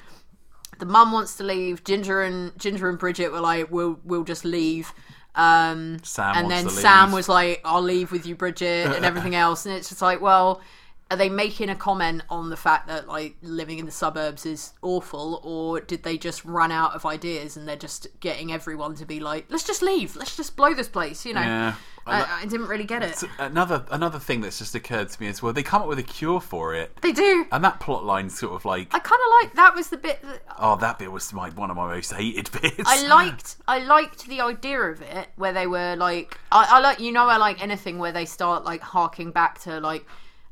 [0.79, 4.45] the mum wants to leave ginger and ginger and bridget were like we'll we'll just
[4.45, 4.93] leave.
[5.35, 9.67] Um Sam and then sam was like i'll leave with you bridget and everything else.
[9.67, 10.63] And it's just like well
[11.11, 14.73] are they making a comment on the fact that like living in the suburbs is
[14.83, 19.07] awful or did they just run out of ideas and they're just getting everyone to
[19.07, 20.17] be like let's just leave.
[20.17, 21.43] Let's just blow this place you know?
[21.43, 21.75] Yeah.
[22.09, 23.23] I, I didn't really get it.
[23.39, 26.05] another another thing that's just occurred to me is well, they come up with a
[26.05, 27.47] cure for it, they do.
[27.51, 30.23] And that plot line's sort of like, i kind of like that was the bit
[30.23, 32.83] that oh, that bit was my one of my most hated bits.
[32.87, 37.01] I liked I liked the idea of it where they were like I, I like
[37.01, 40.07] you know I like anything where they start like harking back to like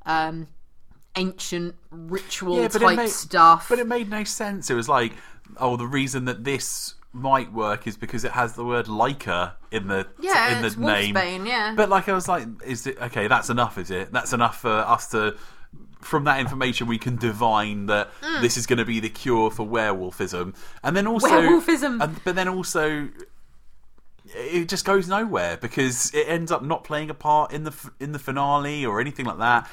[0.06, 0.46] um
[1.16, 3.68] ancient ritual Yeah, type made- stuff.
[3.68, 4.68] But it made no sense.
[4.70, 5.12] It was like,
[5.58, 9.86] oh, the reason that this might work is because it has the word Leica in
[9.86, 11.14] the yeah, in the name.
[11.14, 11.74] Wolfsbane, yeah.
[11.76, 13.28] But like, I was like, is it okay?
[13.28, 14.12] That's enough, is it?
[14.12, 15.36] That's enough for us to.
[16.00, 18.42] From that information, we can divine that Mm.
[18.42, 22.02] this is going to be the cure for werewolfism, and then also Werewolfism.
[22.02, 23.08] and, but then also,
[24.26, 28.12] it just goes nowhere because it ends up not playing a part in the in
[28.12, 29.70] the finale or anything like that.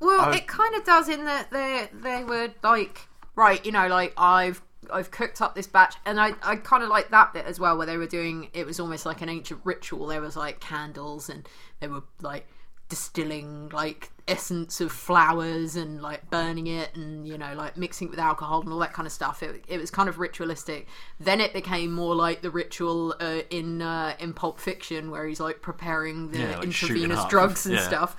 [0.00, 3.86] Well, I- it kind of does in that they they were like right, you know,
[3.88, 4.60] like I've
[4.92, 7.76] I've cooked up this batch, and I I kind of like that bit as well,
[7.76, 10.06] where they were doing it was almost like an ancient ritual.
[10.06, 11.48] There was like candles, and
[11.80, 12.46] they were like
[12.88, 18.10] distilling like essence of flowers and like burning it and you know like mixing it
[18.10, 20.88] with alcohol and all that kind of stuff it, it was kind of ritualistic
[21.20, 25.38] then it became more like the ritual uh, in uh, in pulp fiction where he's
[25.38, 27.86] like preparing the Yeah, like intravenous drugs and Yeah.
[27.86, 28.16] stuff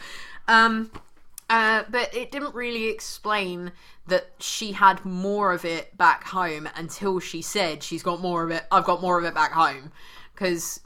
[0.48, 0.90] um
[1.52, 3.74] uh, but it didn't really explain
[4.08, 8.52] that she had more of it back home until she said she's got more of
[8.52, 8.64] it.
[8.72, 9.92] I've got more of it back home
[10.34, 10.80] because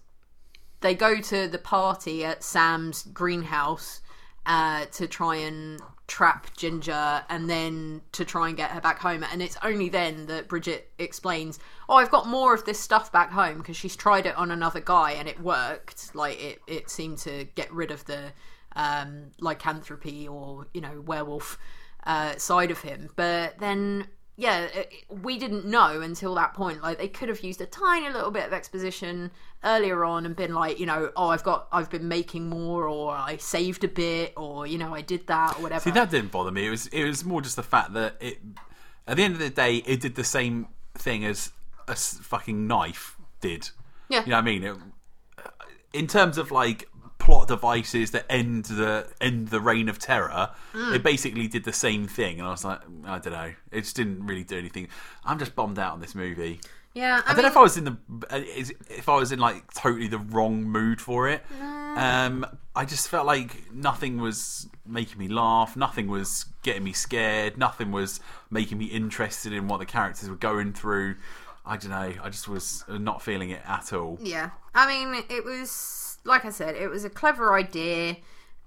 [0.82, 4.02] they go to the party at Sam's greenhouse
[4.48, 9.24] uh, to try and trap Ginger and then to try and get her back home.
[9.32, 13.32] And it's only then that Bridget explains, "Oh, I've got more of this stuff back
[13.32, 16.16] home because she's tried it on another guy and it worked.
[16.16, 18.34] Like it, it seemed to get rid of the
[18.76, 21.58] um, lycanthropy or you know werewolf
[22.06, 23.10] uh, side of him.
[23.16, 24.08] But then."
[24.38, 24.68] Yeah,
[25.08, 26.84] we didn't know until that point.
[26.84, 29.32] Like they could have used a tiny little bit of exposition
[29.64, 33.16] earlier on and been like, you know, oh, I've got, I've been making more, or
[33.16, 35.80] I saved a bit, or you know, I did that, or whatever.
[35.80, 36.68] See, that didn't bother me.
[36.68, 38.40] It was it was more just the fact that it.
[39.08, 41.54] At the end of the day, it did the same thing as
[41.88, 43.70] a fucking knife did.
[44.10, 44.22] Yeah.
[44.24, 44.64] You know what I mean?
[44.64, 44.76] It,
[45.94, 46.90] in terms of like
[47.26, 50.96] plot devices that end the end the reign of terror, Mm.
[50.96, 52.40] it basically did the same thing.
[52.40, 54.88] And I was like, I don't know, it just didn't really do anything.
[55.26, 56.60] I'm just bummed out on this movie.
[56.94, 57.98] yeah, I, I don't know if I was in the
[58.30, 58.40] uh,
[58.90, 61.44] if I was in like totally the wrong mood for it.
[61.98, 67.58] Um, I just felt like nothing was making me laugh, nothing was getting me scared,
[67.58, 71.16] nothing was making me interested in what the characters were going through.
[71.66, 72.14] I don't know.
[72.24, 74.20] I just was not feeling it at all.
[74.22, 75.70] Yeah, I mean, it was
[76.26, 78.18] like I said, it was a clever idea.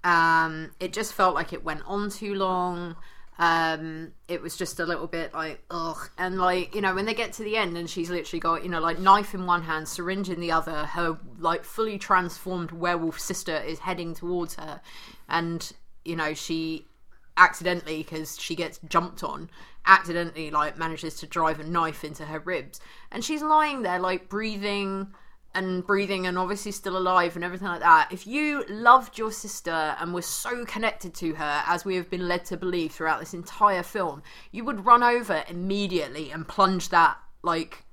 [0.04, 2.96] Um, it just felt like it went on too long.
[3.40, 7.14] Um, it was just a little bit like ugh, and like you know when they
[7.14, 9.86] get to the end and she's literally got you know like knife in one hand,
[9.86, 10.86] syringe in the other.
[10.86, 14.80] Her like fully transformed werewolf sister is heading towards her,
[15.28, 15.72] and
[16.04, 16.86] you know she
[17.36, 19.48] accidentally because she gets jumped on
[19.86, 22.80] accidentally like manages to drive a knife into her ribs
[23.12, 25.06] and she's lying there like breathing
[25.54, 29.70] and breathing and obviously still alive and everything like that if you loved your sister
[29.98, 33.32] and were so connected to her as we have been led to believe throughout this
[33.34, 37.84] entire film you would run over immediately and plunge that like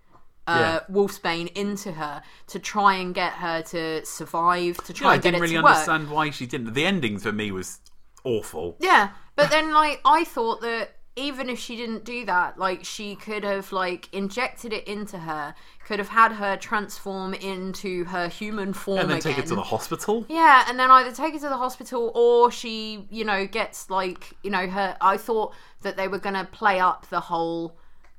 [0.48, 0.94] uh, Yeah.
[0.96, 5.24] wolfsbane into her to try and get her to survive to Yeah, try I and
[5.24, 6.74] get didn't it really to work understand why she didn't.
[6.74, 7.80] The ending for me was
[8.24, 8.76] awful.
[8.80, 13.16] yeah, but then like I thought that even if she didn't do that, like she
[13.16, 15.56] could have like injected it into her,
[15.88, 19.34] could have had her transform into her human form And then again.
[19.34, 20.26] take her to the hospital.
[20.28, 24.34] yeah, and then either take her to the hospital or she, you know, gets like,
[24.44, 24.98] you know, her.
[25.00, 27.78] I thought that they were gonna play up the whole.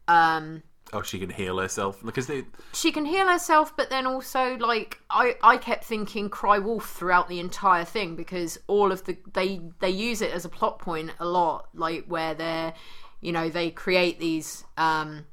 [0.08, 0.62] um
[0.96, 2.44] Oh, she can heal herself because they.
[2.72, 7.28] she can heal herself, but then also like I, I kept thinking cry wolf throughout
[7.28, 11.10] the entire thing because all of the they they use it as a plot point
[11.20, 12.72] a lot, like where they're
[13.20, 15.26] you know they create these um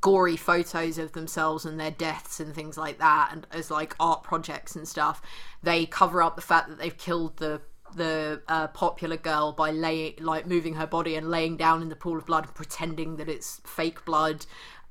[0.00, 4.24] gory photos of themselves and their deaths and things like that, and as like art
[4.24, 5.22] projects and stuff.
[5.62, 7.60] They cover up the fact that they've killed the
[7.94, 11.96] the uh, popular girl by laying like moving her body and laying down in the
[11.96, 14.44] pool of blood and pretending that it's fake blood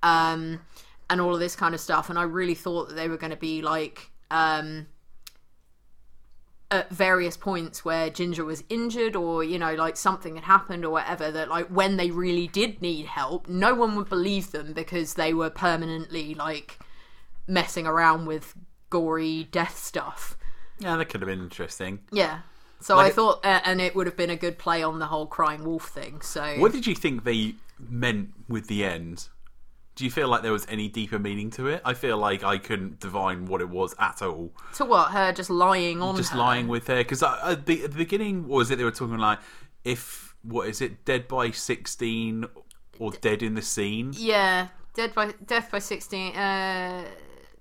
[0.03, 0.60] um
[1.10, 3.31] and all of this kind of stuff and i really thought that they were going
[3.31, 4.88] to be like um
[6.69, 10.89] at various points where ginger was injured or you know like something had happened or
[10.89, 15.13] whatever that like when they really did need help no one would believe them because
[15.13, 16.77] they were permanently like
[17.47, 18.53] messing around with
[18.89, 20.38] gory death stuff
[20.79, 21.99] Yeah, that could have been interesting.
[22.12, 22.39] yeah
[22.81, 25.05] so Like i thought uh, and it would have been a good play on the
[25.05, 29.29] whole crying wolf thing so What did you think they meant with the end?
[29.97, 31.81] Do you feel like there was any deeper meaning to it?
[31.83, 34.53] I feel like I couldn't divine what it was at all.
[34.75, 36.38] to what her just lying on Just her?
[36.38, 39.39] lying with her because at the, at the beginning, was it they were talking like
[39.83, 42.45] if what is it, dead by sixteen
[42.99, 44.13] or dead in the scene?
[44.15, 46.36] Yeah, dead by death by sixteen.
[46.36, 47.03] Uh,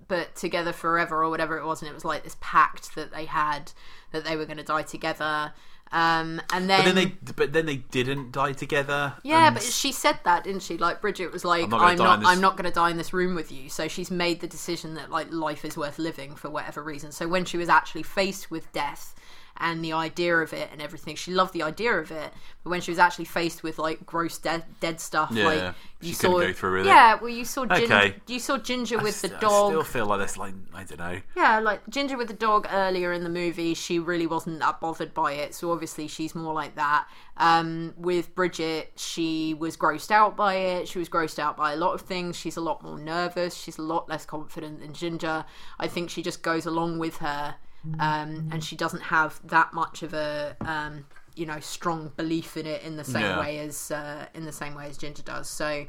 [0.08, 3.24] but together forever or whatever it was, and it was like this pact that they
[3.24, 3.72] had
[4.12, 5.52] that they were going to die together.
[5.92, 9.14] Um, and then, But then they, but then they didn't die together.
[9.22, 10.76] yeah, and- but she said that, didn't she?
[10.78, 13.12] Like Bridget was like, "I'm not not, this- I'm not going to die in this
[13.12, 16.50] room with you." So she's made the decision that like life is worth living for
[16.50, 17.12] whatever reason.
[17.12, 19.14] So when she was actually faced with death
[19.58, 22.32] and the idea of it and everything, she loved the idea of it.
[22.64, 26.08] But when she was actually faced with like gross dead dead stuff, Yeah, like she
[26.08, 26.90] you saw, go through with it.
[26.90, 28.14] yeah, well, you saw Ginger, Okay.
[28.26, 29.70] you saw Ginger with the dog.
[29.70, 31.20] I still feel like that's like I don't know.
[31.36, 35.14] Yeah, like Ginger with the dog earlier in the movie, she really wasn't that bothered
[35.14, 35.54] by it.
[35.54, 37.06] So obviously she's more like that.
[37.38, 40.88] Um, with Bridget, she was grossed out by it.
[40.88, 42.34] She was grossed out by a lot of things.
[42.36, 43.54] She's a lot more nervous.
[43.54, 45.44] She's a lot less confident than Ginger.
[45.78, 47.56] I think she just goes along with her,
[47.98, 52.66] um, and she doesn't have that much of a um, you know strong belief in
[52.66, 53.38] it in the same Yeah.
[53.40, 55.48] way as uh, in the same way as Ginger does.
[55.48, 55.86] So.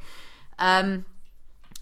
[0.60, 1.06] Um,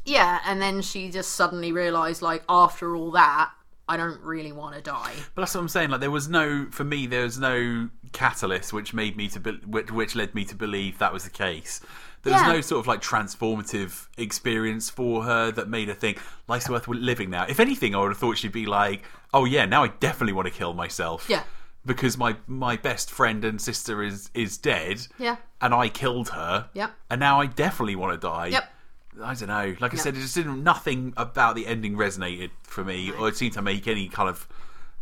[0.07, 3.49] yeah, and then she just suddenly realised, like, after all that,
[3.87, 5.13] I don't really want to die.
[5.35, 5.89] But that's what I'm saying.
[5.91, 9.51] Like there was no, for me, there was no catalyst which made me to, be,
[9.65, 11.81] which, which led me to believe that was the case.
[12.23, 16.67] There was no sort of like transformative experience for her that made her think life's
[16.67, 17.45] worth living now.
[17.47, 20.47] If anything, I would have thought she'd be like, "Oh yeah, now I definitely want
[20.47, 21.43] to kill myself." Yeah.
[21.85, 25.05] because my my best friend and sister is is dead.
[25.19, 25.35] Yeah.
[25.61, 26.69] and I killed her.
[26.73, 26.91] Yep.
[27.11, 28.47] and now I definitely want to die.
[28.47, 28.73] Yep.
[29.21, 29.75] I don't know.
[29.79, 30.63] Like I said, it just didn't.
[30.63, 34.47] Nothing about the ending resonated for me, or it seemed to make any kind of,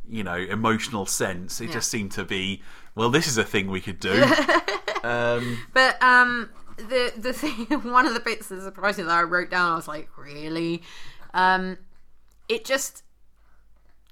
[0.08, 1.62] you know, emotional sense.
[1.62, 2.62] It just seemed to be,
[2.95, 4.23] well, this is a thing we could do.
[5.04, 9.23] um, But um, the the thing, one of the bits that surprised me that I
[9.23, 10.84] wrote down, I was like, really?
[11.34, 11.78] Um,
[12.47, 13.03] it just,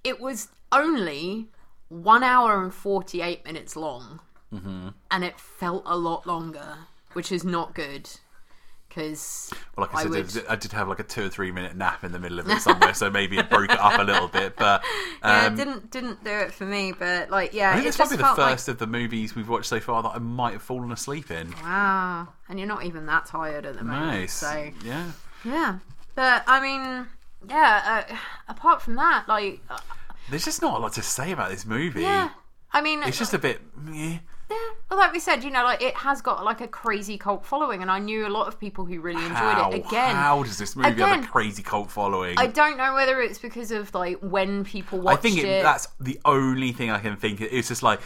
[0.04, 1.50] it was only
[1.90, 4.20] one hour and forty eight minutes long,
[4.54, 4.90] mm-hmm.
[5.12, 6.80] and it felt a lot longer,
[7.14, 8.10] which is not good.
[8.94, 11.52] Because well, like I, I said, would- I did have like a two or three
[11.54, 14.04] minute nap in the middle of it somewhere, so maybe it broke it up a
[14.04, 14.58] little bit.
[14.58, 14.84] But
[15.24, 16.92] yeah, um, it didn't didn't do it for me.
[16.92, 18.88] But like, yeah, I think it this might be the felt like- first of the
[18.88, 21.54] movies we've watched so far that I might have fallen asleep in.
[21.64, 24.08] Wow, and you're not even that tired at the moment.
[24.12, 24.34] Nice.
[24.34, 25.12] So yeah.
[25.46, 25.80] yeah,
[26.16, 27.08] but I mean,
[27.50, 28.04] yeah.
[28.10, 28.16] Uh,
[28.50, 29.80] apart from that, like, uh,
[30.30, 32.02] There's just not a lot to say about this movie.
[32.02, 32.30] Yeah,
[32.74, 33.62] I mean, It's just a bit.
[33.78, 34.18] meh.
[34.52, 34.76] Yeah.
[34.90, 37.82] Well, like we said, you know, like it has got like a crazy cult following,
[37.82, 39.86] and I knew a lot of people who really enjoyed How, it.
[39.86, 42.38] Again, how does this movie have a crazy cult following?
[42.38, 45.18] I don't know whether it's because of like when people watch it.
[45.18, 45.64] I think it, it.
[45.64, 47.42] that's the only thing I can think.
[47.42, 47.48] Of.
[47.52, 48.00] It's just like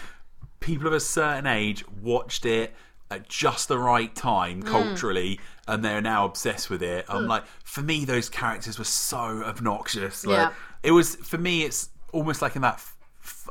[0.60, 2.74] people of a certain age watched it
[3.12, 4.68] at just the right time Mm.
[4.68, 7.06] culturally, and they're now obsessed with it.
[7.08, 10.26] I'm like, for me, those characters were so obnoxious.
[10.26, 10.54] Like, Yeah.
[10.84, 11.64] It was for me.
[11.64, 12.82] It's almost like in that.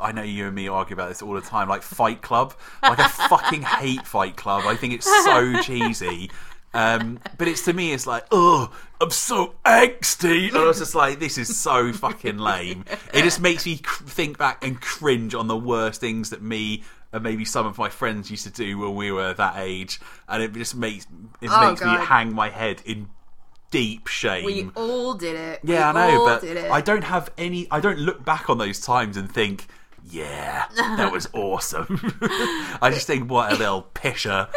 [0.00, 2.54] I know you and me argue about this all the time, like Fight Club.
[2.82, 4.64] Like I fucking hate Fight Club.
[4.66, 6.30] I think it's so cheesy.
[6.72, 10.96] Um, but it's to me, it's like, oh, I'm so angsty, and I was just
[10.96, 12.84] like, this is so fucking lame.
[13.12, 16.82] It just makes me cr- think back and cringe on the worst things that me
[17.12, 20.42] and maybe some of my friends used to do when we were that age, and
[20.42, 21.06] it just makes
[21.40, 23.08] it Oh, makes me hang my head in
[23.70, 24.44] deep shame.
[24.44, 25.60] we all did it.
[25.64, 26.44] Yeah, we I know, but.
[26.70, 27.66] I don't have any.
[27.70, 29.66] I don't look back on those times and think,
[30.10, 31.98] "Yeah, that was awesome."
[32.82, 34.48] I just think, "What a little pisher."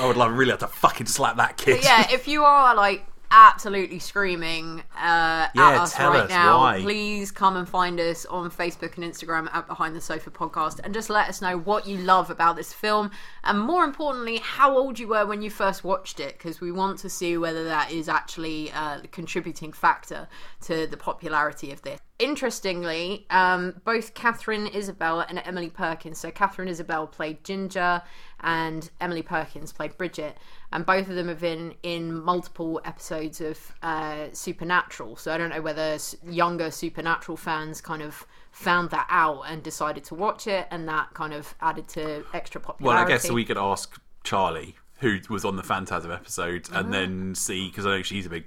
[0.00, 1.82] I would love really have to fucking slap that kid.
[1.82, 6.80] yeah, if you are like absolutely screaming uh, Yeah, at us right us now, why.
[6.80, 10.92] please come and find us on Facebook and Instagram at Behind the Sofa Podcast and
[10.92, 13.10] just let us know what you love about this film
[13.44, 16.98] and more importantly, how old you were when you first watched it because we want
[17.00, 20.28] to see whether that is actually uh, a contributing factor
[20.62, 22.00] to the popularity of this.
[22.18, 28.02] Interestingly, um, both Katharine Isabelle and Emily Perkins, so Katharine Isabelle played Ginger
[28.42, 30.36] and Emily Perkins played Bridget,
[30.72, 35.16] and both of them have been in multiple episodes of uh, Supernatural.
[35.16, 40.04] So I don't know whether younger Supernatural fans kind of found that out and decided
[40.04, 42.98] to watch it, and that kind of added to extra popularity.
[42.98, 43.04] Well.
[43.04, 46.76] I guess we could ask Charlie, who was on the Phantasm episode, Mm-hmm.
[46.76, 48.44] and then see because I know she's a big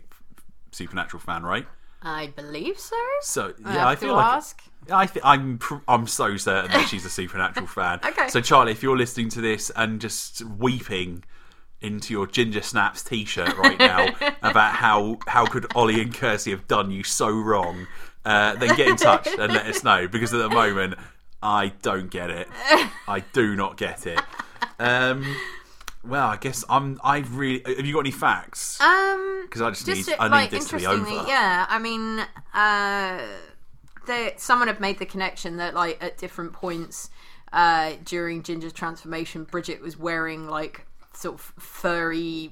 [0.71, 1.67] Supernatural fan, right?
[2.03, 2.95] I believe so.
[3.21, 4.61] So I yeah, I feel like ask.
[4.91, 7.99] I th- I'm pr- I'm so certain that she's a Supernatural fan.
[8.05, 8.27] Okay.
[8.27, 11.23] So Charlie, if you're listening to this and just weeping
[11.81, 14.07] into your Ginger Snaps T-shirt right now
[14.43, 17.87] about how how could Ollie and Kirsty have done you so wrong,
[18.25, 20.95] uh, then get in touch and let us know because at the moment
[21.41, 22.47] I don't get it.
[23.07, 24.19] I do not get it.
[24.79, 25.23] Um,
[26.03, 26.99] well, I guess I'm.
[27.03, 27.61] I really.
[27.65, 28.79] Have you got any facts?
[28.81, 30.17] Um, Because I just, just need.
[30.19, 31.27] I need like this to be interestingly, over.
[31.27, 31.65] yeah.
[31.69, 32.19] I mean,
[32.53, 33.21] uh,
[34.05, 37.09] there someone had made the connection that like at different points
[37.51, 42.51] uh, during Ginger's transformation, Bridget was wearing like sort of furry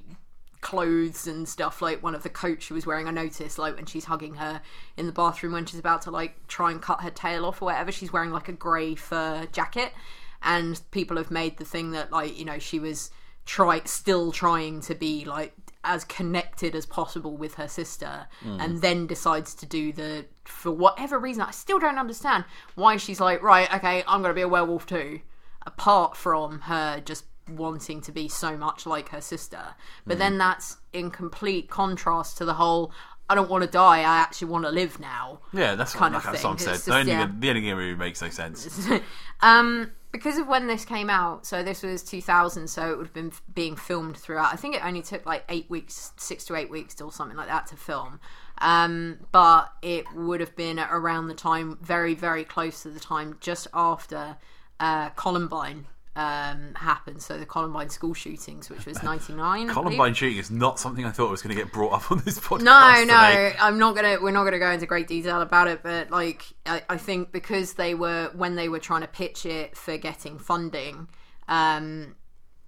[0.60, 3.84] clothes and stuff like one of the coats she was wearing i noticed like when
[3.84, 4.62] she's hugging her
[4.96, 7.64] in the bathroom when she's about to like try and cut her tail off or
[7.64, 9.92] whatever she's wearing like a grey fur jacket
[10.40, 13.10] and people have made the thing that like you know she was
[13.44, 15.52] try still trying to be like
[15.84, 21.18] as connected as possible with her sister and then decides to do the for whatever
[21.18, 22.44] reason i still don't understand
[22.76, 25.18] why she's like right okay i'm gonna be a werewolf too
[25.66, 29.74] apart from her just wanting to be so much like her sister
[30.06, 32.92] but then that's in complete contrast to the whole
[33.28, 36.20] i don't want to die i actually want to live now Yeah, that's kind what
[36.20, 36.42] of like that thing.
[36.42, 36.72] song It's said.
[36.74, 37.30] just, The ending, yeah.
[37.40, 38.88] the ending of the movie makes no sense.
[39.40, 43.14] um, because of when this came out, so this was 2000, so it would have
[43.14, 44.52] been being filmed throughout.
[44.52, 47.48] I think it only took like eight weeks, six to eight weeks, or something like
[47.48, 48.20] that to film.
[48.58, 53.38] Um, but it would have been around the time, very, very close to the time,
[53.40, 54.36] just after
[54.78, 57.22] uh, Columbine um, happened.
[57.22, 59.68] So the Columbine school shootings, which was 99.
[59.68, 62.38] Columbine shooting is not something I thought was going to get brought up on this
[62.38, 62.62] podcast.
[62.62, 63.54] No, today.
[63.58, 64.18] no, I'm not gonna.
[64.20, 67.74] We're not gonna go into great detail about it, but like, I, I think because
[67.74, 71.08] they were when they were trying to pitch it for getting funding,
[71.48, 72.14] um,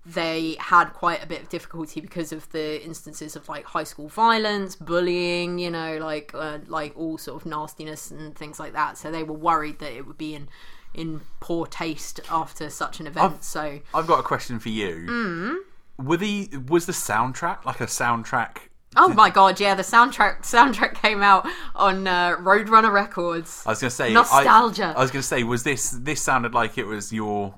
[0.07, 4.09] they had quite a bit of difficulty because of the instances of like high school
[4.09, 8.97] violence, bullying, you know, like uh, like all sort of nastiness and things like that.
[8.99, 10.49] So they were worried that it would be in
[10.95, 13.43] in poor taste after such an event.
[13.45, 15.07] so I've got a question for you.
[15.09, 15.57] Mm.
[15.99, 18.59] Were the was the soundtrack like a soundtrack?
[18.97, 23.63] Oh my god, yeah, the soundtrack soundtrack came out on uh, Roadrunner Records.
[23.67, 24.95] I was going to say I- Nostalgia.
[24.97, 27.55] I, was going to say was this this sounded like it was your.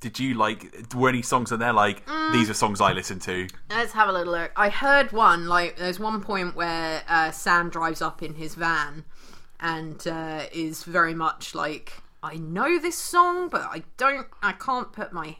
[0.00, 0.92] Did you like?
[0.94, 2.32] Were any songs in there like Mm.
[2.32, 3.48] these are songs I listen to?
[3.70, 4.52] Let's have a little look.
[4.56, 9.04] I heard one like there's one point where uh, Sam drives up in his van
[9.60, 11.94] and uh, is very much like
[12.24, 14.26] I know this song, but I don't.
[14.42, 15.36] I can't put my.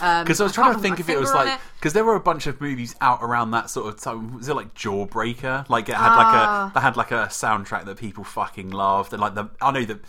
[0.00, 2.14] Um, Because I was trying can't to think if it was like because there were
[2.14, 4.36] a bunch of movies out around that sort of time.
[4.36, 5.68] Was it like Jawbreaker?
[5.68, 6.70] Like it had like Ah.
[6.70, 9.84] a they had like a soundtrack that people fucking loved, and like the I know
[9.84, 10.00] that.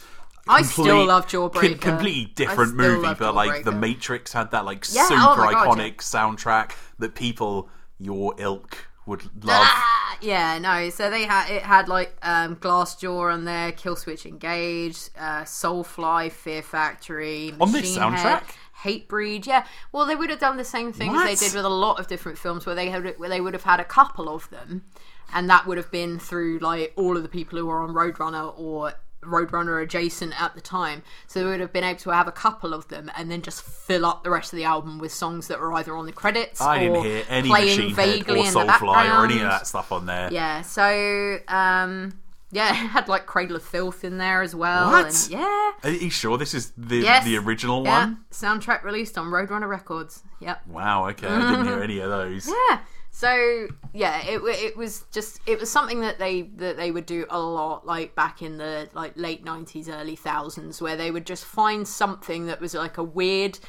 [0.47, 1.79] I still love Jawbreaker.
[1.79, 5.97] completely different movie, but like The Matrix had that like Yeah, super oh God, iconic
[5.97, 9.65] soundtrack that people your ilk would love.
[9.65, 10.89] Ah, yeah, no.
[10.89, 16.61] So they had it had like um, Glassjaw on there, Killswitch Engage, uh, Soulfly, Fear
[16.61, 18.55] Factory, On this Machine Head, soundtrack?
[18.83, 19.45] Hatebreed.
[19.45, 21.99] Yeah, well, they would have done the same thing as they did with a lot
[21.99, 24.85] of different films, where they had where they would have had a couple of them,
[25.33, 28.53] and that would have been through like all of the people who were on Roadrunner
[28.57, 31.03] or Roadrunner adjacent at the time.
[31.27, 33.61] So they would have been able to have a couple of them and then just
[33.61, 36.61] fill up the rest of the album with songs that were either on the credits
[36.61, 39.09] I or didn't hear any playing Machine Head vaguely in the background.
[39.09, 40.29] or any of that stuff on there.
[40.31, 42.13] Yeah, so um
[42.51, 44.89] yeah, it had like Cradle of Filth in there as well.
[44.91, 45.05] What?
[45.05, 45.71] And, yeah.
[45.83, 47.23] Are you sure this is the Yes.
[47.25, 47.99] the original Yeah.
[48.05, 48.17] one?
[48.31, 50.23] Soundtrack released on Roadrunner Records.
[50.39, 50.65] Yep.
[50.67, 51.09] Wow.
[51.09, 52.47] Okay, I didn't hear any of those.
[52.47, 52.79] Yeah.
[53.19, 57.25] So yeah, it it was just it was something that they that they would do
[57.29, 61.43] a lot, like back in the like late nineties, early thousands, where they would just
[61.43, 63.59] find something that was like a weird.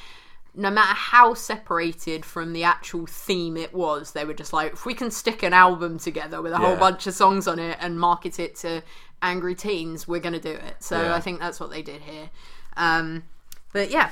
[0.55, 4.87] No matter how separated from the actual theme it was, they were just like, if
[4.87, 7.99] we can stick an album together with a whole bunch of songs on it and
[7.99, 8.83] market it to
[9.21, 10.77] angry teens, we're going to do it.
[10.79, 11.15] So Yeah.
[11.17, 12.31] I think that's what they did here.
[12.77, 13.25] Um,
[13.73, 14.11] but yeah,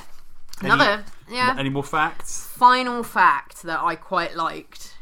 [0.62, 2.44] another yeah Any more facts?
[2.56, 4.94] final fact that I quite liked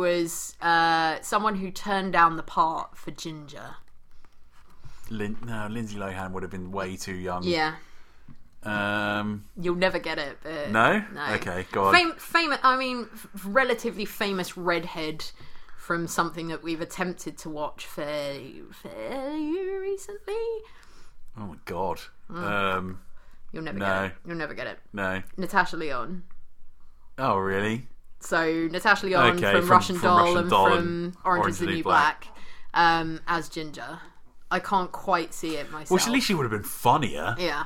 [0.00, 3.76] was uh, someone who turned down the part for Ginger.
[5.10, 7.42] Lin- no, Lindsay Lohan would have been way too young.
[7.42, 7.74] Yeah,
[8.62, 9.44] Um.
[9.60, 10.38] you'll never get it.
[10.42, 11.04] But No.
[11.12, 11.32] no.
[11.34, 11.66] Okay.
[11.72, 11.94] Go on.
[11.94, 12.58] Fam- famous.
[12.62, 15.24] I mean, f- relatively famous redhead
[15.76, 20.34] from something that we've attempted to watch fairly, fairly recently.
[21.36, 22.00] Oh my god.
[22.30, 22.42] Mm.
[22.44, 23.00] Um.
[23.52, 23.86] You'll never No.
[23.86, 24.12] get it.
[24.26, 24.78] You'll never get it.
[24.92, 25.22] No.
[25.36, 26.22] Natasha Lyonne.
[27.18, 27.88] Oh really?
[28.20, 31.46] So Natasha Lyonne Okay, from, from- Russian from Doll Russian and Doll from and Orange,
[31.48, 32.26] is the New Black,
[32.74, 33.98] um, as Ginger.
[34.50, 35.90] I can't quite see it myself.
[35.90, 37.34] Well, at least she would have been funnier.
[37.38, 37.64] yeah.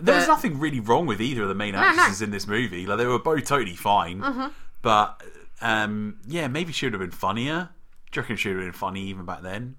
[0.00, 1.78] There was nothing really wrong with either of the main no.
[1.78, 1.98] Mm-hmm.
[1.98, 2.84] actresses in this movie.
[2.84, 4.50] Like they were both totally fine.
[4.82, 5.22] But
[5.62, 7.70] um, yeah, maybe she would have been funnier.
[8.10, 9.76] Do you reckon she would have been funny even back then?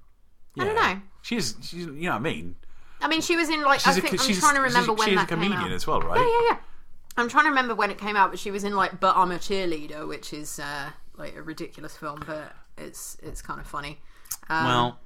[0.55, 0.65] Yeah.
[0.65, 1.01] don't know.
[1.21, 2.55] She's, she's, you know what I mean.
[3.01, 4.91] I mean, she was in like She's I a, think I'm she's, trying to remember
[4.93, 6.17] she's, when she's that a comedian as well, right?
[6.17, 6.57] Yeah, yeah, yeah.
[7.17, 9.31] I'm trying to remember when it came out, but she was in like "But I'm
[9.31, 13.99] a Cheerleader," which is uh, like a ridiculous film, but it's it's kind of funny.
[14.49, 14.99] Um, Well,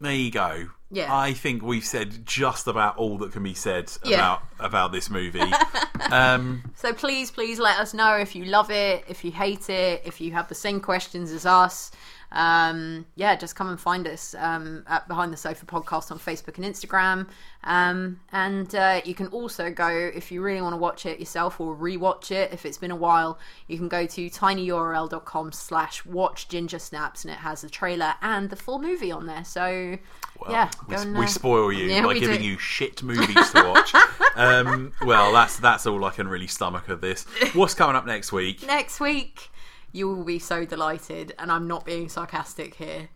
[0.00, 0.68] there you go.
[0.90, 1.14] Yeah.
[1.14, 4.16] I think we've said just about all that can be said Yeah.
[4.16, 5.40] about about this movie.
[6.10, 10.02] um, So please, please let us know if you love it, if you hate it,
[10.04, 11.90] if you have the same questions as us.
[12.30, 16.56] Um, yeah, just come and find us um, at Behind the Sofa Podcast on Facebook
[16.56, 17.26] and Instagram.
[17.64, 21.60] Um, and uh, you can also go, if you really want to watch it yourself
[21.60, 26.48] or rewatch it, if it's been a while, you can go to tinyurl.com slash watch
[26.48, 29.44] ginger snaps and it has the trailer and the full movie on there.
[29.44, 29.98] So,
[30.38, 32.46] well, yeah, we, and, we uh, spoil you yeah, by giving do.
[32.46, 33.94] you shit movies to watch.
[34.36, 37.24] um, well, that's that's all I can really stomach of this.
[37.54, 38.66] What's coming up next week?
[38.66, 39.50] next week
[39.92, 43.08] you will be so delighted and i'm not being sarcastic here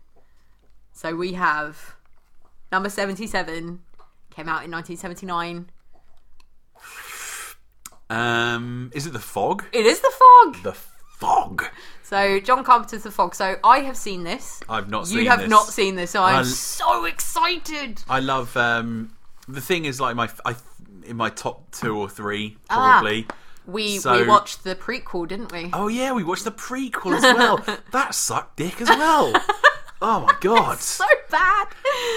[0.91, 1.95] so we have
[2.71, 3.79] number 77
[4.29, 5.69] came out in 1979
[8.09, 9.63] Um, is it the fog?
[9.71, 10.73] it is the fog The
[11.17, 11.63] fog.
[12.03, 15.49] so john carpenter's the fog so i have seen this I've not you have this.
[15.49, 19.15] not seen this so i'm so excited I love um,
[19.47, 20.55] the thing is like my I
[21.05, 22.99] in my top two or three Ah.
[23.65, 27.23] We So- we watched the prequel didn't we Oh yeah, we watched the prequel as
[27.23, 27.57] well.
[27.91, 29.33] that sucked dick as well.
[30.01, 30.79] Oh my god.
[30.79, 31.67] so bad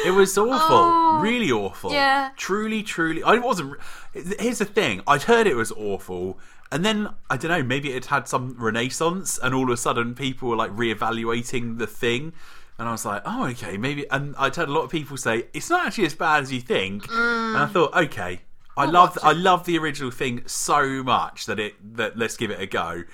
[0.05, 1.19] It was awful, Oh.
[1.21, 1.93] really awful.
[1.93, 2.31] Yeah.
[2.37, 3.23] truly, truly.
[3.23, 3.77] I wasn't.
[4.13, 6.39] Here's the thing: I'd heard it was awful,
[6.73, 7.63] and then I don't know.
[7.63, 11.87] Maybe it had some renaissance, and all of a sudden people were like reevaluating the
[11.87, 12.33] thing,
[12.79, 14.09] and I was like, oh, okay, maybe.
[14.11, 16.61] And I'd heard a lot of people say it's not actually as bad as you
[16.61, 17.73] think, and I mm.
[17.73, 18.41] thought, okay.
[18.77, 22.61] I love I love the original thing so much that it that let's give it
[22.61, 23.05] a go.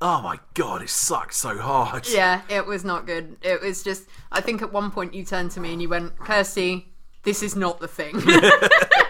[0.00, 2.06] Oh my god, it sucked so hard.
[2.08, 3.38] Yeah, it was not good.
[3.40, 6.18] It was just, I think at one point you turned to me and you went,
[6.18, 6.92] Kirsty,
[7.22, 8.14] this is not the thing.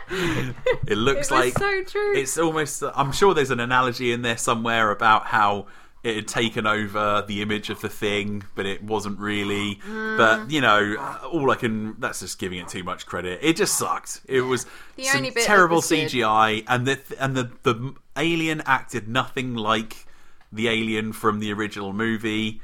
[0.09, 2.17] It looks It like so true.
[2.17, 2.83] It's almost.
[2.95, 5.67] I'm sure there's an analogy in there somewhere about how
[6.03, 9.77] it had taken over the image of the thing, but it wasn't really.
[9.87, 10.17] Mm.
[10.17, 10.95] But you know,
[11.33, 11.97] all I can.
[11.99, 13.41] That's just giving it too much credit.
[13.43, 14.21] It just sucked.
[14.27, 14.67] It was
[14.97, 20.07] The some terrible CGI, and the and the the alien acted nothing like
[20.53, 22.61] the alien from the original movie.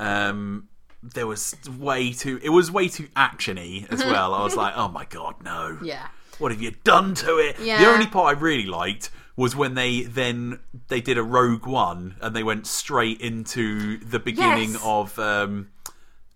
[0.00, 0.68] Um,
[1.02, 2.40] there was way too.
[2.42, 4.34] It was way too actiony as well.
[4.34, 5.78] I was like, oh my god, no.
[5.82, 6.08] yeah.
[6.38, 7.56] What have you done to it?
[7.60, 7.78] Yeah.
[7.78, 12.16] The only part I really liked was when they then they did a Rogue One
[12.20, 14.82] and they went straight into the beginning Yes.
[14.84, 15.68] of um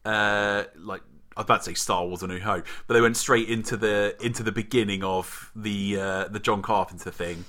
[0.04, 1.02] uh like
[1.36, 3.76] I was about to say Star Wars: A New Hope, but they went straight into
[3.76, 7.44] the into the beginning of the uh, the John Carpenter thing.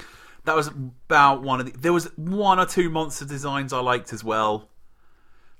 [0.45, 1.77] That was about one of the.
[1.77, 4.69] There was one or two monster designs I liked as well,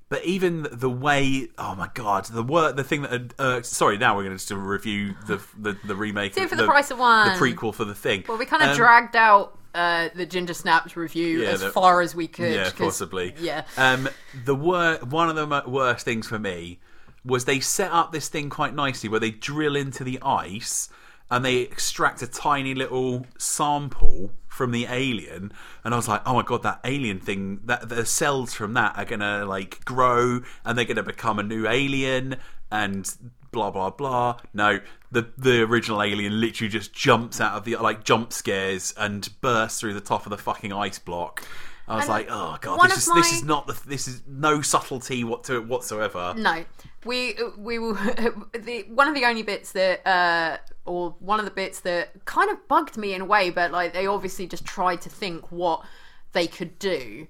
[0.08, 4.16] but even the way, oh my god, the work, the thing that, uh, sorry, now
[4.16, 7.26] we're going to just review the the, the remake, Two for the price of one.
[7.28, 8.24] the prequel for the thing.
[8.28, 11.70] Well, we kind of Um, dragged out uh, the Ginger Snaps review Yeah, as the-
[11.70, 12.54] far as we could.
[12.54, 13.34] Yeah, possibly.
[13.40, 13.64] Yeah.
[13.76, 14.08] Um,
[14.44, 16.78] the wor- one of the mo- worst things for me
[17.24, 20.88] was they set up this thing quite nicely where they drill into the ice
[21.30, 25.50] and they extract a tiny little sample from the alien
[25.84, 28.98] and I was like oh my god that alien thing that the cells from that
[28.98, 32.36] are gonna like grow and they're gonna become a new alien
[32.70, 33.10] and
[33.52, 34.80] blah blah blah no
[35.10, 39.80] the the original alien literally just jumps out of the like jump scares and bursts
[39.80, 41.46] through the top of the fucking ice block
[41.88, 44.62] I was And like, oh god, this is this is not the this is no
[44.62, 46.32] subtlety what to it whatsoever.
[46.36, 46.64] No,
[47.04, 47.94] we we will.
[48.52, 52.50] The one of the only bits that, uh, or one of the bits that kind
[52.50, 55.84] of bugged me in a way, but like they obviously just tried to think what
[56.32, 57.26] they could do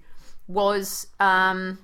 [0.47, 1.79] was, um,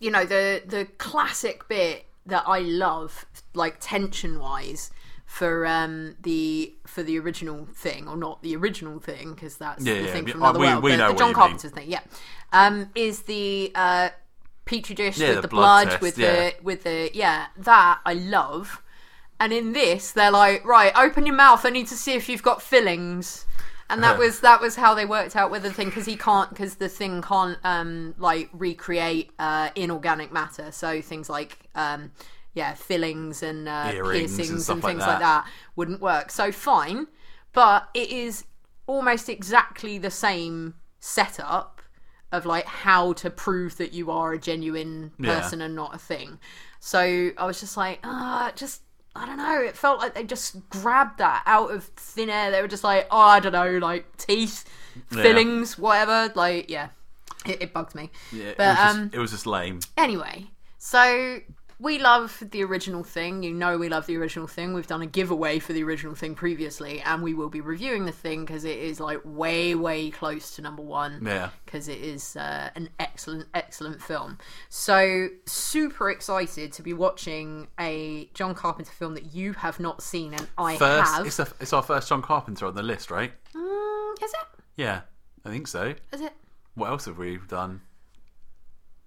[0.00, 4.90] you know, the the classic bit that I love, like tension wise.
[5.26, 9.94] For um the for the original thing or not the original thing because that's Yeah,
[9.94, 11.34] the yeah, thing from Uh, another we- world we the John.
[11.34, 12.00] Carpenter thing yeah
[12.52, 14.08] um is the uh
[14.64, 18.00] petri dish Yeah, with the the, blood blood, test, with the with the yeah that
[18.04, 18.82] I love.
[19.38, 21.64] And in this, they're like, right, open your mouth.
[21.64, 23.46] I need to see if you've got fillings.
[23.90, 26.48] And that was that was how they worked out with the thing because he can't
[26.50, 30.72] because the thing can't um like recreate uh inorganic matter.
[30.72, 32.12] So things like um
[32.54, 35.08] yeah fillings and uh, Earrings and piercings stuff and, like things that.
[35.08, 36.30] like that wouldn't work.
[36.30, 37.06] So fine,
[37.52, 38.44] but it is
[38.86, 41.80] almost exactly the same setup
[42.32, 45.40] of like how to prove that you are a genuine Yeah.
[45.40, 46.38] person and not a thing.
[46.78, 48.82] So I was just like, ah, just
[49.14, 49.60] I don't know.
[49.60, 52.50] It felt like they just grabbed that out of thin air.
[52.50, 54.64] They were just like, oh, I don't know, like teeth,
[55.10, 55.22] Yeah.
[55.22, 56.32] fillings, whatever.
[56.34, 56.88] Like, yeah,
[57.44, 58.10] it, it bugged me.
[58.32, 59.80] Yeah, but it, was just, um, it was just lame.
[59.96, 60.46] anyway,
[60.78, 61.38] so
[61.80, 63.42] we love the original thing.
[63.42, 64.74] You know, we love the original thing.
[64.74, 68.12] We've done a giveaway for the original thing previously, and we will be reviewing the
[68.12, 71.22] thing because it is like way, way close to number one.
[71.24, 71.48] Yeah.
[71.64, 74.36] Because it is uh, an excellent, excellent film.
[74.68, 80.34] So, super excited to be watching a John Carpenter film that you have not seen,
[80.34, 81.26] and I First, have.
[81.26, 83.32] it's, a, it's our first John Carpenter on the list, right?
[83.54, 84.62] Mm, is it?
[84.76, 85.00] Yeah,
[85.46, 85.94] I think so.
[86.12, 86.34] Is it?
[86.74, 87.80] What else have we done?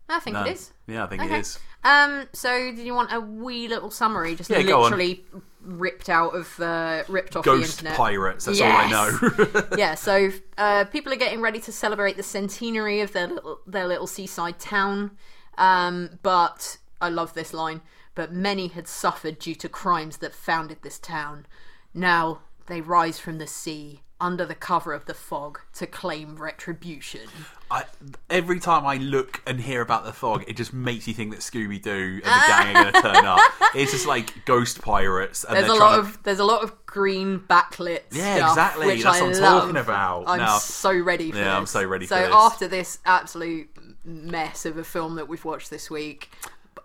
[0.09, 0.43] I think No.
[0.43, 0.71] it is.
[0.87, 1.35] Yeah, I think Okay.
[1.37, 1.59] it is.
[1.83, 2.27] Um.
[2.33, 5.25] So, did you want a wee little summary, just Yeah, literally
[5.61, 7.97] ripped out of uh, ripped off Ghost the internet?
[7.97, 8.45] pirates.
[8.45, 8.71] That's Yes.
[8.73, 9.67] all I know.
[9.77, 9.95] yeah.
[9.95, 14.07] So, uh, people are getting ready to celebrate the centenary of their little their little
[14.07, 15.17] seaside town.
[15.57, 16.19] Um.
[16.21, 17.81] But I love this line.
[18.15, 21.47] But many had suffered due to crimes that founded this town.
[21.93, 27.27] Now they rise from the sea under the cover of the fog to claim retribution.
[27.69, 27.83] I,
[28.29, 31.41] every time I look and hear about the fog, it just makes you think that
[31.41, 33.39] Scooby Doo and the gang are going to turn up.
[33.75, 35.43] It's just like ghost pirates.
[35.43, 38.87] And There's a lot trying of there's a lot of green backlit Yeah, stuff, exactly.
[38.87, 39.61] which That's I what I'm love.
[39.63, 40.23] talking about.
[40.27, 41.53] I'm Now- so ready for Yeah, this.
[41.53, 42.29] I'm so ready so this.
[42.31, 43.69] after this absolute
[44.05, 46.31] mess of a film that we've watched this week,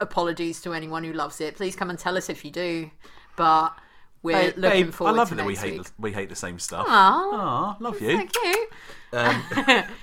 [0.01, 1.55] apologies to anyone who loves it.
[1.57, 2.91] Please come and tell us if you do.
[3.37, 3.71] But
[4.29, 6.37] we're Hey, looking babe, I love to it that we hate the, we hate the
[6.37, 6.87] same stuff.
[6.89, 8.19] Aw, Aw, love you.
[8.21, 8.69] so cute.
[9.13, 9.43] Um,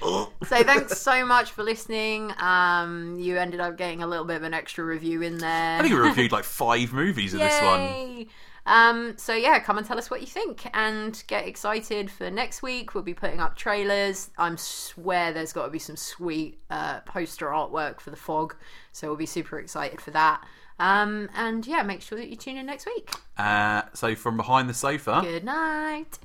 [0.47, 2.33] So thanks so much for listening.
[2.39, 5.77] Um, you ended up getting a little bit of an extra review in there.
[5.79, 8.25] I think we reviewed like five movies in this one.
[8.67, 12.63] Um, so yeah, come and tell us what you think, and get excited for next
[12.63, 12.95] week.
[12.95, 14.31] We'll be putting up trailers.
[14.39, 18.55] I'm swear there's got to be some sweet uh, poster artwork for the fog,
[18.91, 20.43] so we'll be super excited for that.
[20.79, 23.09] Um, and yeah, make sure that you tune in next week.
[23.37, 25.19] Uh, so from behind the sofa.
[25.23, 26.19] Good night.